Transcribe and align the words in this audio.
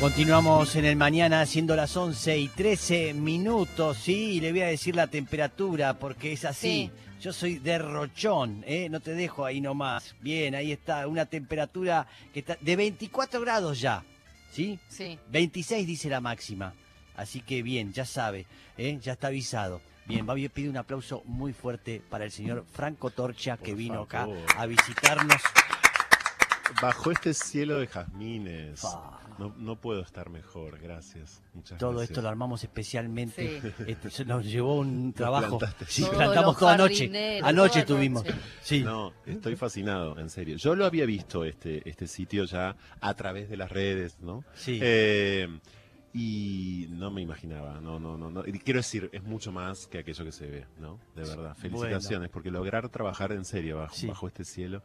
Continuamos 0.00 0.76
en 0.76 0.86
el 0.86 0.96
mañana 0.96 1.44
siendo 1.44 1.76
las 1.76 1.94
11 1.94 2.38
y 2.38 2.48
13 2.48 3.12
minutos, 3.12 3.98
sí, 3.98 4.36
y 4.36 4.40
le 4.40 4.50
voy 4.50 4.62
a 4.62 4.68
decir 4.68 4.96
la 4.96 5.08
temperatura 5.08 5.92
porque 5.92 6.32
es 6.32 6.46
así. 6.46 6.90
Yo 7.20 7.34
soy 7.34 7.58
derrochón, 7.58 8.64
¿eh? 8.66 8.88
no 8.88 9.00
te 9.00 9.12
dejo 9.12 9.44
ahí 9.44 9.60
nomás. 9.60 10.14
Bien, 10.22 10.54
ahí 10.54 10.72
está, 10.72 11.06
una 11.06 11.26
temperatura 11.26 12.06
que 12.32 12.40
está 12.40 12.56
de 12.62 12.76
24 12.76 13.42
grados 13.42 13.78
ya, 13.78 14.02
¿sí? 14.50 14.78
Sí. 14.88 15.18
26 15.28 15.86
dice 15.86 16.08
la 16.08 16.22
máxima. 16.22 16.72
Así 17.14 17.42
que 17.42 17.62
bien, 17.62 17.92
ya 17.92 18.06
sabe, 18.06 18.46
¿eh? 18.78 18.98
ya 19.02 19.12
está 19.12 19.26
avisado. 19.26 19.82
Bien, 20.06 20.28
a 20.30 20.34
pedir 20.34 20.70
un 20.70 20.78
aplauso 20.78 21.22
muy 21.26 21.52
fuerte 21.52 22.00
para 22.08 22.24
el 22.24 22.32
señor 22.32 22.64
Franco 22.72 23.10
Torcha 23.10 23.58
que 23.58 23.74
vino 23.74 24.06
favor. 24.06 24.38
acá 24.38 24.60
a 24.62 24.64
visitarnos. 24.64 25.42
Bajo 26.80 27.10
este 27.10 27.34
cielo 27.34 27.80
de 27.80 27.86
jazmines. 27.86 28.80
Fa. 28.80 29.19
No, 29.40 29.54
no 29.56 29.80
puedo 29.80 30.02
estar 30.02 30.30
mejor, 30.30 30.78
gracias. 30.78 31.42
Muchas 31.54 31.78
Todo 31.78 31.90
gracias. 31.92 32.10
esto 32.10 32.22
lo 32.22 32.28
armamos 32.28 32.62
especialmente. 32.62 33.60
Sí. 33.60 33.72
Este, 33.90 34.10
se 34.10 34.24
nos 34.24 34.44
llevó 34.44 34.76
un 34.78 35.12
trabajo. 35.12 35.58
Sí, 35.88 36.02
Todos 36.02 36.14
plantamos 36.16 36.58
toda 36.58 36.76
noche. 36.76 37.40
Anoche 37.42 37.82
toda 37.82 37.98
tuvimos. 37.98 38.24
noche. 38.24 38.36
Sí. 38.62 38.82
No, 38.82 39.12
estoy 39.26 39.56
fascinado, 39.56 40.18
en 40.18 40.30
serio. 40.30 40.56
Yo 40.58 40.76
lo 40.76 40.84
había 40.84 41.06
visto 41.06 41.44
este, 41.44 41.88
este 41.88 42.06
sitio 42.06 42.44
ya 42.44 42.76
a 43.00 43.14
través 43.14 43.48
de 43.48 43.56
las 43.56 43.70
redes, 43.72 44.18
¿no? 44.20 44.44
Sí. 44.54 44.78
Eh, 44.82 45.48
y 46.12 46.86
no 46.90 47.10
me 47.10 47.22
imaginaba, 47.22 47.80
no, 47.80 48.00
no, 48.00 48.18
no, 48.18 48.30
no. 48.30 48.44
Y 48.46 48.52
quiero 48.58 48.80
decir, 48.80 49.08
es 49.12 49.22
mucho 49.22 49.52
más 49.52 49.86
que 49.86 49.98
aquello 49.98 50.24
que 50.24 50.32
se 50.32 50.46
ve, 50.48 50.66
¿no? 50.78 50.98
De 51.14 51.22
verdad. 51.22 51.56
Felicitaciones, 51.56 52.30
porque 52.30 52.50
lograr 52.50 52.88
trabajar 52.88 53.32
en 53.32 53.44
serio 53.44 53.78
bajo, 53.78 53.94
Sí. 53.94 54.06
bajo 54.08 54.26
este 54.26 54.44
cielo. 54.44 54.82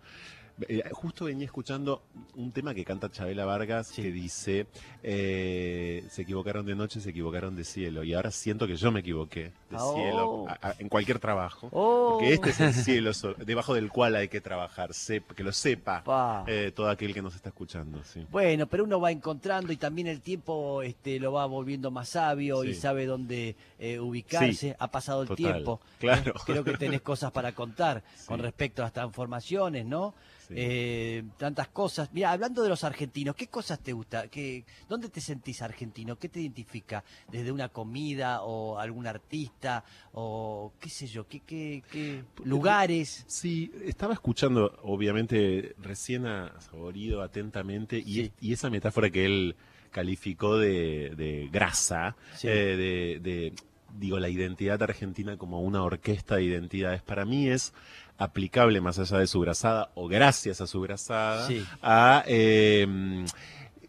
Eh, 0.69 0.83
justo 0.93 1.25
venía 1.25 1.45
escuchando 1.45 2.03
un 2.35 2.51
tema 2.51 2.73
que 2.73 2.85
canta 2.85 3.11
Chabela 3.11 3.43
Vargas 3.45 3.87
Sí. 3.87 4.01
que 4.03 4.11
dice, 4.11 4.67
eh, 5.03 6.03
se 6.09 6.21
equivocaron 6.21 6.65
de 6.65 6.75
noche, 6.75 7.01
se 7.01 7.09
equivocaron 7.09 7.55
de 7.55 7.63
cielo. 7.63 8.03
Y 8.03 8.13
ahora 8.13 8.31
siento 8.31 8.65
que 8.67 8.75
yo 8.77 8.91
me 8.91 9.01
equivoqué 9.01 9.51
de 9.69 9.77
Oh. 9.77 9.95
cielo 9.95 10.45
a- 10.47 10.69
a- 10.69 10.75
en 10.79 10.87
cualquier 10.89 11.19
trabajo. 11.19 11.67
Oh. 11.71 12.11
Porque 12.13 12.33
este 12.33 12.49
es 12.51 12.59
el 12.61 12.73
cielo 12.73 13.13
so- 13.13 13.33
debajo 13.33 13.73
del 13.73 13.89
cual 13.89 14.15
hay 14.15 14.27
que 14.29 14.39
trabajar, 14.41 14.91
sep- 14.91 15.33
que 15.35 15.43
lo 15.43 15.51
sepa 15.51 16.03
Pa. 16.03 16.43
eh, 16.47 16.71
todo 16.73 16.89
aquel 16.89 17.13
que 17.13 17.21
nos 17.21 17.35
está 17.35 17.49
escuchando. 17.49 18.01
Sí. 18.03 18.25
Bueno, 18.31 18.67
pero 18.67 18.83
uno 18.85 18.99
va 18.99 19.11
encontrando 19.11 19.73
y 19.73 19.77
también 19.77 20.07
el 20.07 20.21
tiempo 20.21 20.81
este, 20.83 21.19
lo 21.19 21.33
va 21.33 21.45
volviendo 21.47 21.91
más 21.91 22.09
sabio 22.09 22.63
y 22.63 22.73
sabe 22.75 23.05
dónde 23.05 23.55
eh, 23.79 23.99
ubicarse. 23.99 24.53
Sí, 24.53 24.73
ha 24.79 24.87
pasado 24.89 25.23
el 25.23 25.27
total, 25.27 25.53
tiempo. 25.53 25.81
claro. 25.99 26.33
Creo 26.45 26.63
que 26.63 26.77
tenés 26.77 27.01
cosas 27.01 27.31
para 27.31 27.51
contar 27.53 28.03
Sí. 28.15 28.27
con 28.27 28.39
respecto 28.39 28.81
a 28.81 28.85
las 28.85 28.93
transformaciones, 28.93 29.85
¿no? 29.85 30.13
Sí. 30.47 30.53
Eh, 30.57 31.23
tantas 31.37 31.67
cosas. 31.69 32.09
Mira, 32.13 32.31
hablando 32.31 32.61
de 32.61 32.69
los 32.69 32.83
argentinos, 32.83 33.35
¿qué 33.35 33.47
cosas 33.47 33.79
te 33.79 33.93
gusta? 33.93 34.27
¿Qué, 34.27 34.63
¿Dónde 34.87 35.09
te 35.09 35.19
sentís 35.21 35.61
argentino? 35.61 36.17
¿Qué 36.19 36.29
te 36.29 36.39
identifica? 36.41 37.03
¿Desde 37.31 37.51
una 37.51 37.69
comida 37.69 38.43
o 38.43 38.77
algún 38.77 39.07
artista 39.07 39.83
o 40.13 40.71
qué 40.79 40.89
sé 40.89 41.07
yo? 41.07 41.27
¿Qué, 41.27 41.39
qué, 41.39 41.83
qué 41.91 42.23
lugares? 42.43 43.23
Sí, 43.27 43.71
estaba 43.85 44.13
escuchando, 44.13 44.77
obviamente, 44.83 45.75
recién 45.81 46.25
a 46.27 46.53
Saborido 46.61 47.21
atentamente, 47.21 47.97
y, 47.97 48.03
Sí. 48.03 48.21
es- 48.21 48.31
y 48.39 48.53
esa 48.53 48.69
metáfora 48.69 49.09
que 49.09 49.25
él 49.25 49.55
calificó 49.91 50.57
de, 50.57 51.13
de 51.15 51.49
grasa, 51.51 52.15
Sí. 52.35 52.47
eh, 52.49 52.51
de, 52.75 53.19
de, 53.21 53.53
digo, 53.97 54.19
la 54.19 54.27
identidad 54.29 54.83
argentina 54.83 55.37
como 55.37 55.61
una 55.61 55.81
orquesta 55.83 56.35
de 56.35 56.43
identidades, 56.43 57.01
para 57.01 57.23
mí 57.25 57.47
es 57.47 57.73
aplicable 58.17 58.81
más 58.81 58.97
allá 58.99 59.17
de 59.19 59.27
su 59.27 59.39
grasada, 59.41 59.91
o 59.95 60.07
gracias 60.07 60.61
a 60.61 60.67
su 60.67 60.81
grasada, 60.81 61.47
Sí. 61.47 61.65
a... 61.81 62.23
eh, 62.27 63.25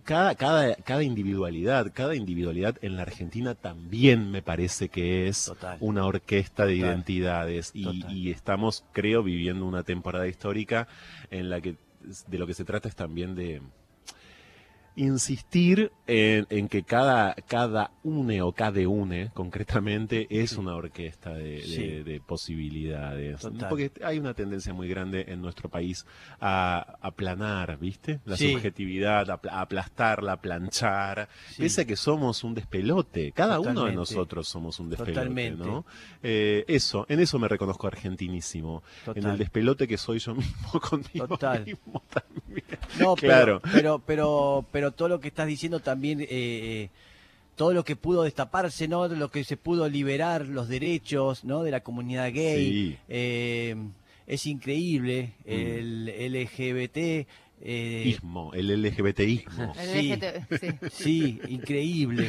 cada, 0.03 0.37
cada, 0.37 0.77
cada 0.77 1.03
individualidad, 1.03 1.91
cada 1.93 2.15
individualidad 2.15 2.77
en 2.81 2.95
la 2.97 3.03
Argentina 3.03 3.57
también 3.57 4.31
me 4.31 4.41
parece 4.41 4.89
que 4.89 5.27
es 5.27 5.47
Total. 5.47 5.79
una 5.81 6.05
orquesta 6.07 6.65
de 6.65 6.77
Total. 6.77 6.91
identidades 6.91 7.73
y, 7.75 8.05
y 8.09 8.31
estamos, 8.31 8.85
creo, 8.93 9.25
viviendo 9.25 9.67
una 9.67 9.83
temporada 9.83 10.29
histórica 10.29 10.87
en 11.33 11.51
la 11.51 11.61
que 11.61 11.75
de 12.29 12.39
lo 12.39 12.47
que 12.47 12.55
se 12.55 12.65
trata 12.65 12.89
es 12.89 12.95
también 12.95 13.35
de 13.35 13.63
insistir 14.97 15.93
en, 16.07 16.47
en 16.51 16.69
que 16.69 16.83
cada, 16.83 17.35
cada 17.35 17.91
une 18.03 18.41
o 18.43 18.53
cada 18.53 18.81
une, 18.89 19.31
concretamente, 19.35 20.27
es 20.31 20.51
Sí. 20.51 20.57
una 20.59 20.75
orquesta 20.75 21.33
de, 21.35 21.45
de- 21.57 21.63
Sí. 21.63 21.87
de 22.03 22.21
posibilidades. 22.21 23.41
Total. 23.41 23.69
Porque 23.69 23.91
hay 24.03 24.19
una 24.19 24.35
tendencia 24.35 24.73
muy 24.73 24.89
grande 24.89 25.27
en 25.29 25.41
nuestro 25.43 25.69
país 25.69 26.07
a 26.41 26.97
aplanar, 27.01 27.79
¿viste? 27.79 28.21
La 28.25 28.37
Sí. 28.37 28.53
subjetividad, 28.53 29.31
a, 29.31 29.41
a 29.51 29.61
aplastarla, 29.61 30.33
a 30.33 30.41
planchar. 30.41 31.29
Pese 31.59 31.83
a 31.83 31.85
que 31.85 31.97
somos 31.97 32.43
un 32.45 32.55
despelote. 32.55 33.33
Cada 33.33 33.61
uno 33.61 33.85
de 33.85 33.93
nosotros 33.93 34.49
somos 34.49 34.81
un 34.81 34.89
despelote, 34.91 35.13
Totalmente. 35.13 35.65
¿no? 35.65 35.85
Eh, 36.23 36.65
eso, 36.69 37.05
en 37.09 37.21
eso 37.21 37.39
me 37.39 37.49
reconozco 37.49 37.87
argentinísimo. 37.87 38.83
En 39.15 39.27
el 39.27 39.37
despelote 39.39 39.87
que 39.87 39.99
soy 39.99 40.19
yo 40.19 40.35
mismo 40.35 40.81
conmigo 40.81 41.29
Total. 41.29 41.65
mismo 41.67 42.03
también. 42.11 42.65
No, 42.99 43.15
Claro. 43.15 43.61
pero, 43.63 43.73
pero, 43.75 44.03
pero, 44.07 44.65
pero 44.73 44.86
todo 44.93 45.09
lo 45.09 45.21
que 45.21 45.29
estás 45.29 45.47
diciendo 45.47 45.81
también, 45.81 46.21
eh, 46.21 46.27
eh, 46.31 46.91
todo 47.57 47.73
lo 47.73 47.85
que 47.85 47.97
pudo 47.97 48.23
destaparse, 48.23 48.87
¿no? 48.89 49.09
Lo 49.09 49.31
que 49.31 49.45
se 49.45 49.57
pudo 49.57 49.89
liberar, 49.89 50.47
los 50.47 50.69
derechos, 50.69 51.45
¿no? 51.45 51.63
De 51.63 51.71
la 51.71 51.81
comunidad 51.81 52.33
gay. 52.33 52.67
Sí. 52.67 52.91
Mm. 52.91 53.03
eh, 53.09 53.77
es 54.27 54.47
increíble. 54.47 55.35
El 55.45 56.07
LGBT. 56.07 57.27
eh, 57.63 58.03
Ismo, 58.07 58.53
el 58.55 58.83
LGBTismo. 58.83 59.73
Sí. 59.93 60.13
LGTB, 60.13 60.59
sí. 60.59 60.89
Sí, 60.93 61.41
increíble. 61.49 62.29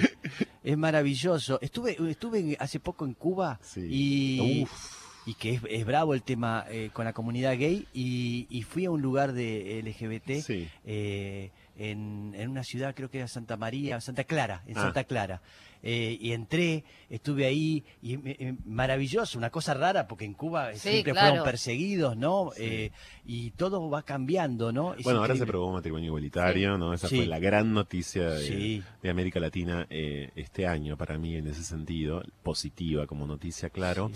Es 0.63 0.77
maravilloso. 0.77 1.59
Estuve, 1.61 1.97
estuve 2.09 2.55
hace 2.59 2.79
poco 2.79 3.05
en 3.05 3.13
Cuba 3.13 3.59
Sí. 3.63 3.87
y, 3.89 4.63
Uf. 4.63 5.06
Y 5.27 5.33
que 5.35 5.53
es, 5.55 5.61
es 5.69 5.85
bravo 5.85 6.15
el 6.15 6.23
tema 6.23 6.65
eh, 6.69 6.89
con 6.93 7.05
la 7.05 7.13
comunidad 7.13 7.51
gay 7.57 7.85
y, 7.93 8.47
y 8.49 8.63
fui 8.63 8.85
a 8.85 8.91
un 8.91 9.01
lugar 9.03 9.33
de 9.33 9.83
LGBT 9.85 10.41
Sí. 10.41 10.67
eh, 10.85 11.51
en, 11.77 12.33
en 12.35 12.49
una 12.49 12.63
ciudad, 12.63 12.95
creo 12.95 13.11
que 13.11 13.19
era 13.19 13.27
Santa 13.27 13.55
María, 13.57 14.01
Santa 14.01 14.23
Clara, 14.23 14.63
en 14.65 14.77
Ah. 14.77 14.81
Santa 14.81 15.03
Clara. 15.03 15.41
Eh, 15.83 16.17
y 16.19 16.31
entré, 16.31 16.83
estuve 17.09 17.45
ahí, 17.45 17.83
y 18.01 18.17
me- 18.17 18.31
eh, 18.39 18.55
maravilloso, 18.65 19.37
una 19.37 19.49
cosa 19.49 19.73
rara, 19.73 20.07
porque 20.07 20.25
en 20.25 20.33
Cuba 20.33 20.73
Sí, 20.73 20.79
siempre 20.89 21.13
claro. 21.13 21.27
fueron 21.29 21.45
perseguidos, 21.45 22.17
¿no? 22.17 22.51
Sí. 22.55 22.63
Eh, 22.63 22.91
y 23.25 23.51
todo 23.51 23.89
va 23.89 24.03
cambiando, 24.03 24.71
¿no? 24.71 24.93
Es 24.95 25.03
Bueno, 25.03 25.19
ahora 25.19 25.35
se 25.35 25.45
probó 25.45 25.71
matrimonio 25.71 26.07
igualitario, 26.07 26.77
¿no? 26.77 26.93
Esa 26.93 27.07
Sí. 27.07 27.17
fue 27.17 27.25
la 27.27 27.39
gran 27.39 27.73
noticia 27.73 28.29
de, 28.31 28.45
Sí. 28.45 28.83
de 29.03 29.09
América 29.09 29.39
Latina 29.39 29.85
eh, 29.89 30.31
este 30.35 30.65
año 30.67 30.97
para 30.97 31.17
mí 31.17 31.35
en 31.35 31.47
ese 31.47 31.63
sentido, 31.63 32.23
positiva 32.43 33.05
como 33.07 33.27
noticia, 33.27 33.69
claro. 33.69 34.11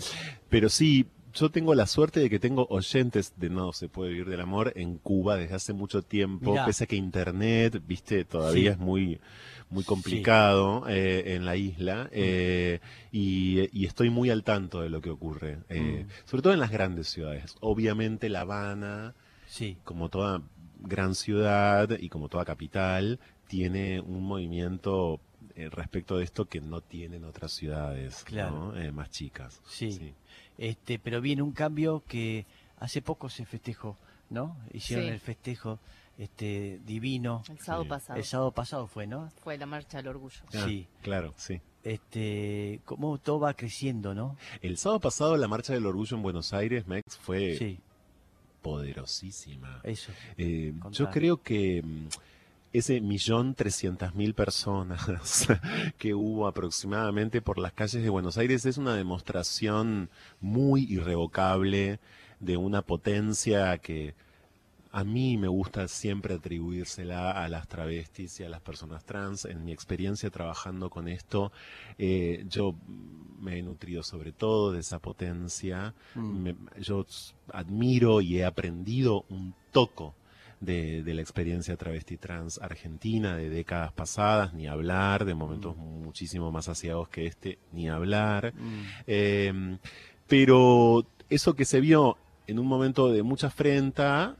Pero 0.48 0.68
sí, 0.68 1.06
yo 1.34 1.50
tengo 1.50 1.74
la 1.74 1.86
suerte 1.86 2.20
de 2.20 2.28
que 2.28 2.38
tengo 2.38 2.66
oyentes 2.68 3.32
de 3.38 3.48
No 3.48 3.72
se 3.72 3.88
puede 3.88 4.10
vivir 4.10 4.28
del 4.28 4.40
amor 4.42 4.72
en 4.76 4.98
Cuba 4.98 5.36
desde 5.36 5.54
hace 5.54 5.72
mucho 5.72 6.02
tiempo, 6.02 6.50
Mirá. 6.50 6.66
pese 6.66 6.84
a 6.84 6.86
que 6.86 6.96
internet, 6.96 7.80
viste, 7.86 8.24
todavía 8.26 8.62
Sí. 8.62 8.66
es 8.68 8.78
muy 8.78 9.18
muy 9.72 9.84
complicado 9.84 10.84
eh, 10.88 11.34
en 11.34 11.44
la 11.44 11.56
isla 11.56 12.08
eh, 12.12 12.80
y, 13.10 13.68
y 13.78 13.86
estoy 13.86 14.10
muy 14.10 14.30
al 14.30 14.44
tanto 14.44 14.80
de 14.80 14.90
lo 14.90 15.00
que 15.00 15.10
ocurre, 15.10 15.58
eh, 15.68 16.04
Mm. 16.06 16.28
sobre 16.28 16.42
todo 16.42 16.52
en 16.52 16.60
las 16.60 16.70
grandes 16.70 17.08
ciudades. 17.08 17.56
Obviamente 17.60 18.28
La 18.28 18.42
Habana, 18.42 19.14
Sí, 19.46 19.76
como 19.84 20.08
toda 20.08 20.40
gran 20.80 21.14
ciudad 21.14 21.90
y 21.98 22.08
como 22.08 22.28
toda 22.28 22.44
capital, 22.44 23.18
tiene 23.48 24.00
un 24.00 24.22
movimiento 24.24 25.20
eh, 25.56 25.68
respecto 25.70 26.16
de 26.16 26.24
esto 26.24 26.46
que 26.46 26.60
no 26.60 26.80
tienen 26.80 27.24
otras 27.24 27.52
ciudades 27.52 28.24
Claro. 28.24 28.72
¿no? 28.72 28.76
Eh, 28.80 28.92
más 28.92 29.10
chicas. 29.10 29.60
sí. 29.68 30.14
Este, 30.58 30.98
pero 30.98 31.20
viene 31.20 31.42
un 31.42 31.52
cambio 31.52 32.02
que 32.06 32.46
hace 32.78 33.02
poco 33.02 33.28
se 33.28 33.44
festejó, 33.46 33.96
¿no? 34.30 34.56
Hicieron 34.72 35.06
Sí. 35.06 35.10
el 35.12 35.18
festejo 35.20 35.78
este 36.18 36.80
divino. 36.84 37.42
El 37.48 37.58
sábado 37.58 37.84
Sí. 37.84 37.88
pasado 37.88 38.18
El 38.18 38.24
sábado 38.24 38.50
pasado 38.52 38.86
fue, 38.86 39.06
¿no? 39.06 39.30
fue 39.42 39.56
la 39.58 39.66
marcha 39.66 39.96
del 39.98 40.08
orgullo. 40.08 40.40
Ah, 40.54 40.64
Sí. 40.66 40.86
Claro, 41.02 41.34
sí. 41.36 41.60
Este, 41.84 42.80
cómo 42.84 43.18
todo 43.18 43.40
va 43.40 43.54
creciendo, 43.54 44.14
¿no? 44.14 44.36
El 44.60 44.76
sábado 44.78 45.00
pasado 45.00 45.36
la 45.36 45.48
Marcha 45.48 45.72
del 45.72 45.84
Orgullo 45.84 46.16
en 46.16 46.22
Buenos 46.22 46.52
Aires, 46.52 46.86
Mex, 46.86 47.16
fue 47.18 47.56
Sí, 47.58 47.80
poderosísima. 48.62 49.80
eso. 49.82 50.12
Eh, 50.38 50.72
yo 50.92 51.10
creo 51.10 51.42
que 51.42 51.82
mm, 51.82 52.06
ese 52.72 53.00
millón 53.00 53.54
trescientas 53.54 54.14
mil 54.14 54.34
personas 54.34 55.04
que 55.98 56.14
hubo 56.14 56.46
aproximadamente 56.46 57.42
por 57.42 57.58
las 57.58 57.72
calles 57.72 58.02
de 58.02 58.08
Buenos 58.08 58.38
Aires 58.38 58.64
es 58.64 58.78
una 58.78 58.94
demostración 58.94 60.08
muy 60.40 60.84
irrevocable 60.84 61.98
de 62.40 62.56
una 62.56 62.82
potencia 62.82 63.76
que 63.78 64.14
a 64.92 65.04
mí 65.04 65.38
me 65.38 65.48
gusta 65.48 65.88
siempre 65.88 66.34
atribuírsela 66.34 67.30
a 67.30 67.48
las 67.48 67.66
travestis 67.66 68.40
y 68.40 68.44
a 68.44 68.50
las 68.50 68.60
personas 68.60 69.04
trans. 69.04 69.46
En 69.46 69.64
mi 69.64 69.72
experiencia 69.72 70.28
trabajando 70.30 70.90
con 70.90 71.08
esto, 71.08 71.50
eh, 71.96 72.44
yo 72.46 72.74
me 73.40 73.58
he 73.58 73.62
nutrido 73.62 74.02
sobre 74.02 74.32
todo 74.32 74.70
de 74.70 74.80
esa 74.80 74.98
potencia. 74.98 75.94
Mm. 76.14 76.42
Me- 76.42 76.56
yo 76.78 77.06
admiro 77.52 78.20
y 78.20 78.38
he 78.38 78.44
aprendido 78.44 79.24
un 79.30 79.54
toco 79.72 80.14
de, 80.60 81.02
la 81.06 81.22
experiencia 81.22 81.76
travesti 81.76 82.18
trans 82.18 82.60
argentina 82.62 83.34
de 83.34 83.48
décadas 83.48 83.92
pasadas, 83.92 84.52
ni 84.52 84.66
hablar, 84.66 85.24
de 85.24 85.34
momentos 85.34 85.74
mm. 85.74 85.80
muchísimo 85.80 86.52
más 86.52 86.68
asiados 86.68 87.08
que 87.08 87.26
este, 87.26 87.58
ni 87.72 87.88
hablar. 87.88 88.52
Mm. 88.54 88.82
Em, 89.06 89.78
pero 90.28 91.06
eso 91.30 91.54
que 91.54 91.64
se 91.64 91.80
vio 91.80 92.18
en 92.46 92.58
un 92.58 92.66
momento 92.66 93.10
de 93.10 93.22
mucha 93.22 93.46
afrenta, 93.46 94.36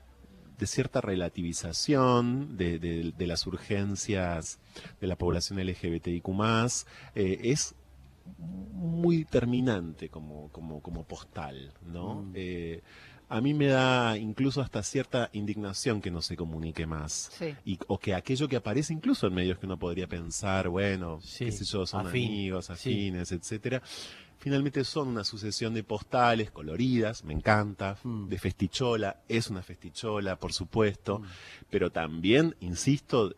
de 0.63 0.69
cierta 0.69 1.01
relativización 1.01 2.57
de, 2.57 3.13
las 3.19 3.49
urgencias 3.49 4.61
de 5.01 5.09
la 5.09 5.17
población 5.17 5.59
LGBTIQ, 5.59 6.29
eh, 7.17 7.41
es 7.43 7.75
muy 8.39 9.25
terminante 9.25 10.09
como, 10.09 10.51
como, 10.51 10.81
como 10.81 11.03
postal, 11.03 11.73
¿no? 11.85 12.23
Mm. 12.23 12.33
Eh, 12.37 12.81
a 13.29 13.41
mí 13.41 13.55
me 13.55 13.67
da 13.67 14.17
incluso 14.17 14.61
hasta 14.61 14.85
cierta 14.85 15.31
indignación 15.33 16.01
que 16.01 16.13
no 16.13 16.23
se 16.23 16.37
comunique 16.37 16.87
más. 16.87 17.33
Y, 17.65 17.79
o 17.89 17.99
que 17.99 18.15
aquello 18.15 18.47
que 18.47 18.57
aparece 18.57 18.93
incluso 18.93 19.27
en 19.27 19.35
medios 19.35 19.59
que 19.59 19.67
uno 19.67 19.79
podría 19.79 20.07
pensar, 20.07 20.69
bueno, 20.69 21.19
qué 21.39 21.51
sé 21.51 21.65
yo, 21.65 21.87
son 21.87 22.07
amigos, 22.07 22.71
afines, 22.71 23.33
etcétera, 23.33 23.83
finalmente 24.43 24.83
son 24.83 25.07
una 25.07 25.23
sucesión 25.23 25.73
de 25.73 25.85
postales 25.85 26.51
coloridas, 26.51 27.23
me 27.23 27.33
encanta, 27.33 27.97
mm. 28.03 28.27
de 28.27 28.39
festichola, 28.41 29.21
es 29.29 29.49
una 29.49 29.63
festichola, 29.63 30.35
por 30.35 30.53
supuesto, 30.53 31.21
mm. 31.21 31.25
pero 31.71 31.93
también, 31.93 32.57
insisto, 32.59 33.37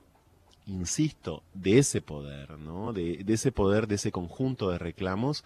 insisto, 0.67 1.43
de 1.53 1.77
ese 1.81 2.01
poder, 2.01 2.59
¿no? 2.59 2.95
De, 2.95 3.19
de 3.23 3.35
ese 3.35 3.53
poder, 3.53 3.87
de 3.87 3.97
ese 3.97 4.13
conjunto 4.13 4.71
de 4.71 4.79
reclamos 4.79 5.45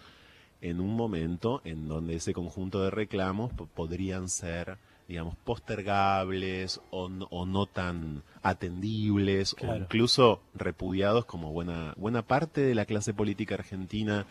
en 0.61 0.79
un 0.79 0.95
momento 0.95 1.61
en 1.65 1.89
donde 1.89 2.15
ese 2.15 2.33
conjunto 2.33 2.81
de 2.81 2.89
reclamos 2.89 3.51
podrían 3.75 4.29
ser, 4.29 4.77
digamos, 5.09 5.35
postergables 5.43 6.79
o 6.89 7.09
no, 7.09 7.65
tan 7.65 8.23
atendibles 8.43 9.57
o 9.61 9.75
incluso 9.75 10.41
repudiados 10.53 11.25
como 11.25 11.51
buena, 11.51 11.93
buena 11.97 12.21
parte 12.21 12.61
de 12.61 12.75
la 12.75 12.85
clase 12.85 13.13
política 13.13 13.55
argentina 13.55 14.25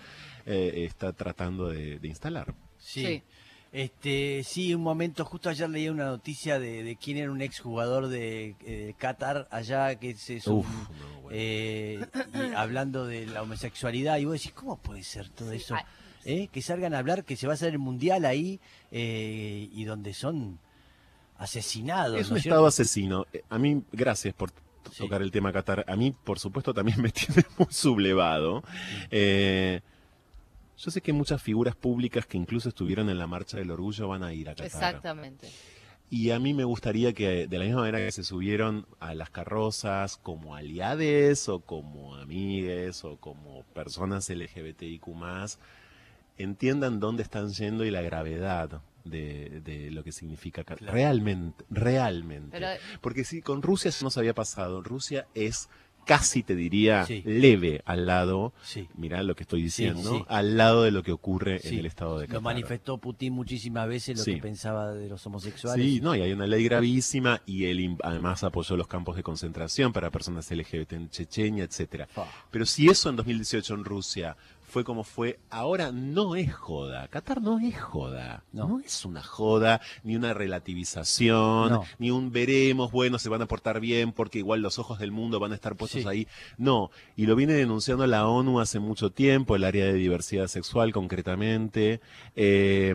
eh, 0.47 0.85
está 0.89 1.13
tratando 1.13 1.69
de, 1.69 1.99
instalar. 2.03 2.55
Sí. 2.79 3.23
Este, 3.71 4.43
sí, 4.45 4.75
un 4.75 4.83
momento, 4.83 5.25
justo 5.27 5.51
ayer 5.51 5.69
leí 5.69 5.89
una 5.91 6.07
noticia 6.07 6.59
de, 6.59 6.97
quién 7.03 7.19
era 7.19 7.31
un 7.31 7.43
exjugador 7.43 8.09
de 8.09 8.57
eh, 8.65 8.95
Qatar 8.97 9.47
allá, 9.51 9.95
que 9.97 10.11
es, 10.11 10.31
eh, 11.31 12.07
hablando 12.57 13.07
de 13.07 13.27
la 13.27 13.43
homosexualidad, 13.43 14.17
y 14.19 14.25
vos 14.25 14.35
decís, 14.35 14.53
¿cómo 14.53 14.79
puede 14.79 15.03
ser 15.03 15.29
todo 15.29 15.53
eso? 15.53 15.77
¿eh? 16.25 16.49
que 16.53 16.63
salgan 16.63 16.95
a 16.95 16.99
hablar 16.99 17.25
que 17.25 17.37
se 17.37 17.47
va 17.47 17.53
a 17.53 17.55
hacer 17.55 17.73
el 17.73 17.79
mundial 17.79 18.25
ahí 18.25 18.61
eh, 18.91 19.69
y 19.73 19.85
donde 19.85 20.15
son 20.15 20.59
asesinados. 21.39 22.21
Es 22.21 22.31
un 22.31 22.37
estado 22.37 22.67
asesino. 22.67 23.27
A 23.49 23.59
mí, 23.59 23.83
gracias 23.93 24.35
por 24.35 24.51
tocar 24.97 25.23
el 25.23 25.31
tema 25.31 25.53
Qatar. 25.53 25.85
A 25.89 25.97
mí, 25.97 26.15
por 26.25 26.39
supuesto, 26.39 26.75
también 26.75 27.01
me 27.01 27.11
tiene 27.13 27.45
muy 27.57 27.69
sublevado. 27.71 28.63
Yo 30.79 30.91
sé 30.91 31.01
que 31.01 31.13
muchas 31.13 31.43
figuras 31.43 31.75
públicas 31.75 32.25
que 32.27 32.37
incluso 32.37 32.69
estuvieron 32.69 33.11
en 33.11 33.19
la 33.19 33.27
Marcha 33.27 33.57
del 33.57 33.71
Orgullo 33.71 34.09
van 34.09 34.23
a 34.23 34.33
ir 34.33 34.49
a 34.49 34.53
Qatar. 34.53 34.67
Exactamente. 34.67 35.49
Y 36.11 36.31
a 36.31 36.39
mí 36.39 36.55
me 36.55 36.65
gustaría 36.65 37.13
que, 37.13 37.47
de 37.49 37.59
la 37.59 37.65
misma 37.65 37.81
manera 37.81 37.99
que 37.99 38.13
se 38.13 38.25
subieron 38.25 38.87
a 38.99 39.15
las 39.15 39.29
carrozas 39.29 40.17
como 40.17 40.55
aliades 40.55 41.49
o 41.49 41.61
como 41.61 42.15
amigues 42.15 43.05
o 43.05 43.17
como 43.17 43.65
personas 43.75 44.31
LGBTIQ 44.31 45.07
entiendan 46.39 47.01
dónde 47.01 47.25
están 47.25 47.51
yendo 47.51 47.85
y 47.85 47.91
la 47.91 48.01
gravedad 48.01 48.81
de, 49.05 49.89
lo 49.91 50.05
que 50.05 50.13
significa 50.13 50.63
realmente, 50.63 51.65
realmente. 51.71 52.79
Porque 53.01 53.25
si 53.25 53.43
con 53.43 53.63
Rusia 53.63 53.89
eso 53.89 54.05
no 54.05 54.11
se 54.11 54.21
había 54.21 54.35
pasado, 54.35 54.83
Rusia 54.83 55.27
es 55.35 55.69
casi 56.09 56.43
te 56.43 56.57
diría 56.57 57.07
leve 57.25 57.83
al 57.85 58.07
lado, 58.07 58.55
sí. 58.63 58.89
mirá 58.97 59.23
lo 59.23 59.37
que 59.37 59.43
estoy 59.43 59.63
diciendo, 59.63 60.25
al 60.31 60.57
lado 60.57 60.83
de 60.83 60.91
lo 60.91 61.03
que 61.03 61.13
ocurre 61.13 61.61
en 61.63 61.79
el 61.81 61.85
estado 61.85 62.19
de 62.19 62.27
Qatar. 62.27 62.37
Lo 62.37 62.41
manifestó 62.41 62.97
Putin 62.97 63.35
muchísimas 63.35 63.87
veces 63.87 64.17
lo 64.17 64.25
que 64.25 64.41
pensaba 64.41 64.95
de 64.95 65.07
los 65.07 65.27
homosexuales. 65.27 65.85
Sí, 65.85 66.01
no, 66.01 66.17
y 66.17 66.23
hay 66.23 66.33
una 66.33 66.47
ley 66.47 66.65
gravísima 66.65 67.43
y 67.45 67.67
él 67.67 67.99
además 68.03 68.43
apoyó 68.43 68.75
los 68.79 68.89
campos 68.89 69.17
de 69.17 69.23
concentración 69.23 69.93
para 69.93 70.11
personas 70.11 70.51
LGBT 70.51 70.95
en 70.95 71.11
Chechenia, 71.11 71.65
etcétera. 71.65 72.09
Pero 72.51 72.65
si 72.65 72.89
eso 72.89 73.11
en 73.11 73.17
2018 73.17 73.75
en 73.75 73.85
Rusia 73.85 74.37
fue 74.69 74.85
como 74.85 75.03
fue. 75.03 75.39
Ahora 75.51 75.91
no 75.93 76.37
es 76.37 76.55
joda. 76.55 77.09
Qatar 77.09 77.41
no 77.41 77.59
es 77.59 77.81
joda. 77.81 78.45
No, 78.53 78.81
es 78.85 79.05
una 79.05 79.23
joda, 79.23 79.81
ni 80.05 80.15
una 80.15 80.35
relativización, 80.35 81.81
ni 81.99 82.11
un 82.11 82.31
veremos, 82.31 82.93
bueno, 82.93 83.19
se 83.19 83.29
van 83.29 83.43
a 83.43 83.47
portar 83.47 83.81
bien 83.81 84.13
porque 84.13 84.39
igual 84.39 84.61
los 84.61 84.79
ojos 84.79 84.99
del 84.99 85.11
mundo 85.11 85.41
van 85.41 85.53
a 85.53 85.55
estar 85.55 85.75
puestos 85.75 86.07
ahí. 86.07 86.29
No. 86.59 86.91
Y 87.17 87.27
lo 87.27 87.35
viene 87.35 87.55
denunciando 87.55 88.07
la 88.07 88.29
ONU 88.29 88.61
hace 88.61 88.79
mucho 88.79 89.11
tiempo, 89.11 89.57
el 89.57 89.65
área 89.65 89.87
de 89.87 89.95
diversidad 89.95 90.47
sexual 90.49 90.93
concretamente. 90.93 92.01
Eh, 92.37 92.95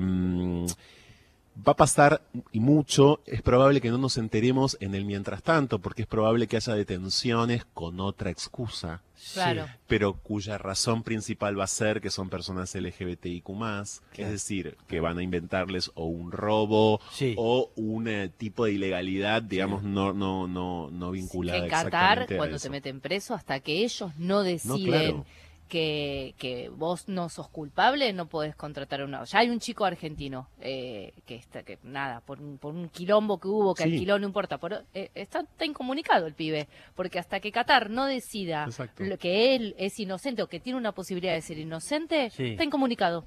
va 1.55 1.73
a 1.73 1.75
pasar 1.75 2.21
y 2.51 2.59
mucho, 2.59 3.21
es 3.25 3.41
probable 3.41 3.81
que 3.81 3.89
no 3.89 3.97
nos 3.97 4.17
enteremos 4.17 4.77
en 4.79 4.95
el 4.95 5.05
mientras 5.05 5.43
tanto, 5.43 5.79
porque 5.79 6.03
es 6.03 6.07
probable 6.07 6.47
que 6.47 6.57
haya 6.57 6.73
detenciones 6.75 7.65
con 7.73 7.99
otra 7.99 8.29
excusa. 8.29 9.01
Claro. 9.33 9.67
Pero 9.87 10.13
cuya 10.13 10.57
razón 10.57 11.03
principal 11.03 11.57
va 11.57 11.63
a 11.63 11.67
ser 11.67 12.01
que 12.01 12.09
son 12.09 12.29
personas 12.29 12.75
LGBTIQ 12.75 13.43
es 14.17 14.29
decir, 14.29 14.75
que 14.87 14.99
van 14.99 15.17
a 15.17 15.23
inventarles 15.23 15.91
o 15.95 16.05
un 16.05 16.31
robo 16.31 16.99
o 17.37 17.71
un 17.75 18.07
eh, 18.07 18.29
tipo 18.29 18.65
de 18.65 18.73
ilegalidad, 18.73 19.41
digamos, 19.41 19.83
no, 19.83 20.13
no, 20.13 20.47
no, 20.47 20.89
no 20.91 21.11
vinculada. 21.11 21.63
que 21.63 21.69
Qatar, 21.69 22.27
cuando 22.35 22.59
te 22.59 22.69
meten 22.69 22.99
preso, 22.99 23.33
hasta 23.33 23.59
que 23.61 23.83
ellos 23.83 24.11
no 24.17 24.43
deciden 24.43 25.23
que, 25.73 26.35
que, 26.37 26.69
vos 26.69 27.09
no 27.09 27.29
sos 27.29 27.49
culpable, 27.49 28.13
no 28.13 28.27
podés 28.27 28.55
contratar 28.55 29.01
a 29.01 29.05
una. 29.05 29.23
Ya 29.23 29.39
hay 29.39 29.49
un 29.49 29.59
chico 29.59 29.85
argentino 29.85 30.47
eh, 30.61 31.13
que 31.25 31.33
está, 31.33 31.63
que 31.63 31.79
nada, 31.81 32.21
por 32.21 32.39
un, 32.39 32.59
por 32.59 32.75
un 32.75 32.89
quilombo 32.89 33.39
que 33.39 33.47
hubo, 33.47 33.73
que 33.73 33.81
alquiló, 33.81 34.19
no 34.19 34.27
importa, 34.27 34.59
pero 34.59 34.83
eh, 34.93 35.09
está, 35.15 35.39
está, 35.39 35.65
incomunicado 35.65 36.27
el 36.27 36.35
pibe, 36.35 36.67
porque 36.93 37.17
hasta 37.17 37.39
que 37.39 37.51
Qatar 37.51 37.89
no 37.89 38.05
decida 38.05 38.67
que 39.19 39.55
él 39.55 39.73
es 39.79 39.99
inocente 39.99 40.43
o 40.43 40.47
que 40.47 40.59
tiene 40.59 40.77
una 40.77 40.91
posibilidad 40.91 41.33
de 41.33 41.41
ser 41.41 41.57
inocente, 41.57 42.27
está 42.27 42.63
incomunicado. 42.63 43.25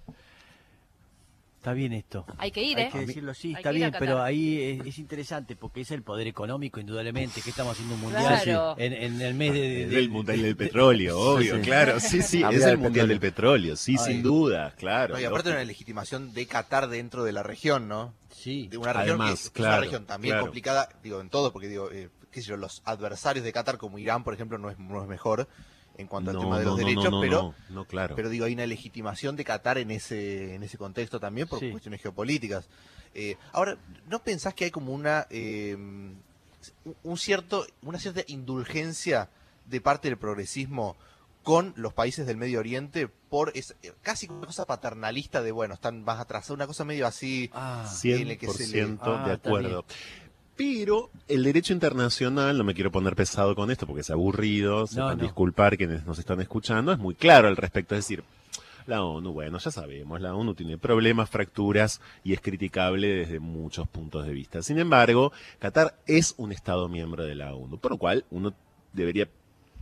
Está 1.66 1.74
bien 1.74 1.94
esto. 1.94 2.24
Hay 2.38 2.52
que 2.52 2.62
ir, 2.62 2.78
Hay 2.78 2.84
¿eh? 2.84 2.90
que 2.92 3.06
decirlo, 3.06 3.34
sí, 3.34 3.52
está 3.52 3.72
bien, 3.72 3.92
pero 3.98 4.22
ahí 4.22 4.80
es, 4.86 5.00
interesante 5.00 5.56
porque 5.56 5.80
es 5.80 5.90
el 5.90 6.04
poder 6.04 6.28
económico, 6.28 6.78
indudablemente, 6.78 7.42
que 7.42 7.50
estamos 7.50 7.72
haciendo 7.72 7.96
un 7.96 8.02
mundial 8.02 8.76
en, 8.78 9.20
el 9.20 9.34
mes 9.34 9.52
de, 9.52 9.86
del 9.88 10.08
mundial 10.08 10.42
del 10.42 10.56
petróleo, 10.56 11.18
obvio, 11.18 11.60
claro, 11.62 11.98
sí, 11.98 12.22
sí, 12.22 12.40
es 12.48 12.62
el 12.62 12.78
mundial 12.78 13.08
del 13.08 13.18
petróleo, 13.18 13.74
sí, 13.74 13.98
sin 13.98 14.22
duda, 14.22 14.74
claro. 14.78 15.18
y 15.18 15.24
aparte 15.24 15.50
una 15.50 15.64
legitimación 15.64 16.32
de 16.32 16.46
Qatar 16.46 16.86
dentro 16.86 17.24
de 17.24 17.32
la 17.32 17.42
región, 17.42 17.88
¿no? 17.88 18.14
Sí. 18.30 18.68
De 18.68 18.76
una 18.76 18.92
región 18.92 19.18
que 19.18 19.32
es, 19.32 19.52
una 19.58 19.80
región 19.80 20.06
también 20.06 20.38
complicada, 20.38 20.88
digo, 21.02 21.20
en 21.20 21.30
todo, 21.30 21.52
porque 21.52 21.66
digo, 21.66 21.90
eh, 21.90 22.10
qué 22.30 22.42
sé 22.42 22.50
yo, 22.50 22.56
los 22.56 22.80
adversarios 22.84 23.44
de 23.44 23.52
Qatar 23.52 23.76
como 23.76 23.98
Irán, 23.98 24.22
por 24.22 24.34
ejemplo, 24.34 24.56
no 24.56 24.70
es, 24.70 24.78
no 24.78 25.02
es 25.02 25.08
mejor 25.08 25.48
en 25.98 26.06
cuanto 26.06 26.30
al 26.30 26.38
tema 26.38 26.58
de 26.58 26.64
los 26.64 26.76
derechos, 26.76 27.14
pero, 27.20 27.54
claro. 27.88 28.14
pero 28.14 28.28
digo, 28.28 28.44
hay 28.44 28.52
una 28.54 28.66
legitimación 28.66 29.36
de 29.36 29.44
Qatar 29.44 29.78
en 29.78 29.90
ese, 29.90 30.54
en 30.54 30.62
ese 30.62 30.78
contexto 30.78 31.18
también 31.20 31.48
por 31.48 31.58
cuestiones 31.70 32.02
geopolíticas. 32.02 32.68
Eh, 33.14 33.36
ahora, 33.52 33.78
¿no 34.08 34.22
pensás 34.22 34.54
que 34.54 34.64
hay 34.64 34.70
como 34.70 34.92
una 34.92 35.26
eh, 35.30 35.76
un 37.02 37.18
cierto, 37.18 37.66
una 37.82 37.98
cierta 37.98 38.22
indulgencia 38.26 39.28
de 39.66 39.80
parte 39.80 40.08
del 40.08 40.18
progresismo 40.18 40.96
con 41.42 41.72
los 41.76 41.92
países 41.92 42.26
del 42.26 42.36
Medio 42.36 42.58
Oriente 42.58 43.08
por 43.08 43.52
es, 43.54 43.76
casi 44.02 44.28
una 44.28 44.46
cosa 44.46 44.64
paternalista 44.64 45.42
de 45.42 45.52
bueno, 45.52 45.74
están 45.74 46.02
más 46.02 46.18
atrasados, 46.18 46.56
una 46.56 46.66
cosa 46.66 46.84
medio 46.84 47.06
así 47.06 47.50
ah, 47.52 47.88
100% 47.88 49.24
de 49.24 49.30
ah, 49.30 49.34
acuerdo. 49.34 49.84
Pero 50.56 51.10
el 51.28 51.44
derecho 51.44 51.72
internacional, 51.74 52.56
no 52.56 52.64
me 52.64 52.74
quiero 52.74 52.90
poner 52.90 53.14
pesado 53.14 53.54
con 53.54 53.70
esto 53.70 53.86
porque 53.86 54.00
es 54.00 54.10
aburrido, 54.10 54.86
se 54.86 55.00
van 55.00 55.20
a 55.20 55.22
disculpar 55.22 55.76
quienes 55.76 56.06
nos 56.06 56.18
están 56.18 56.40
escuchando, 56.40 56.92
es 56.92 56.98
muy 56.98 57.14
claro 57.14 57.48
al 57.48 57.56
respecto. 57.56 57.94
Es 57.94 58.04
decir, 58.04 58.24
la 58.86 59.02
ONU, 59.02 59.32
bueno, 59.32 59.58
ya 59.58 59.70
sabemos, 59.70 60.20
la 60.20 60.34
ONU 60.34 60.54
tiene 60.54 60.78
problemas, 60.78 61.28
fracturas 61.28 62.00
y 62.24 62.32
es 62.32 62.40
criticable 62.40 63.08
desde 63.08 63.38
muchos 63.38 63.86
puntos 63.88 64.24
de 64.26 64.32
vista. 64.32 64.62
Sin 64.62 64.78
embargo, 64.78 65.32
Qatar 65.58 65.98
es 66.06 66.34
un 66.38 66.52
Estado 66.52 66.88
miembro 66.88 67.24
de 67.24 67.34
la 67.34 67.54
ONU, 67.54 67.78
por 67.78 67.90
lo 67.90 67.98
cual 67.98 68.24
uno 68.30 68.54
debería 68.92 69.28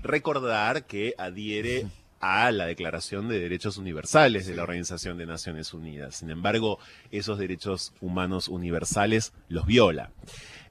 recordar 0.03 0.87
que 0.87 1.15
adhiere 1.19 1.87
a 2.21 2.51
la 2.51 2.65
Declaración 2.65 3.29
de 3.29 3.39
Derechos 3.39 3.77
Universales 3.77 4.47
de 4.47 4.57
la 4.57 4.63
Organización 4.63 5.19
de 5.19 5.27
Naciones 5.27 5.75
Unidas. 5.75 6.17
Sin 6.17 6.31
embargo, 6.31 6.79
esos 7.11 7.39
derechos 7.39 7.93
humanos 8.01 8.49
universales 8.49 9.35
los 9.49 9.67
viola. 9.67 10.11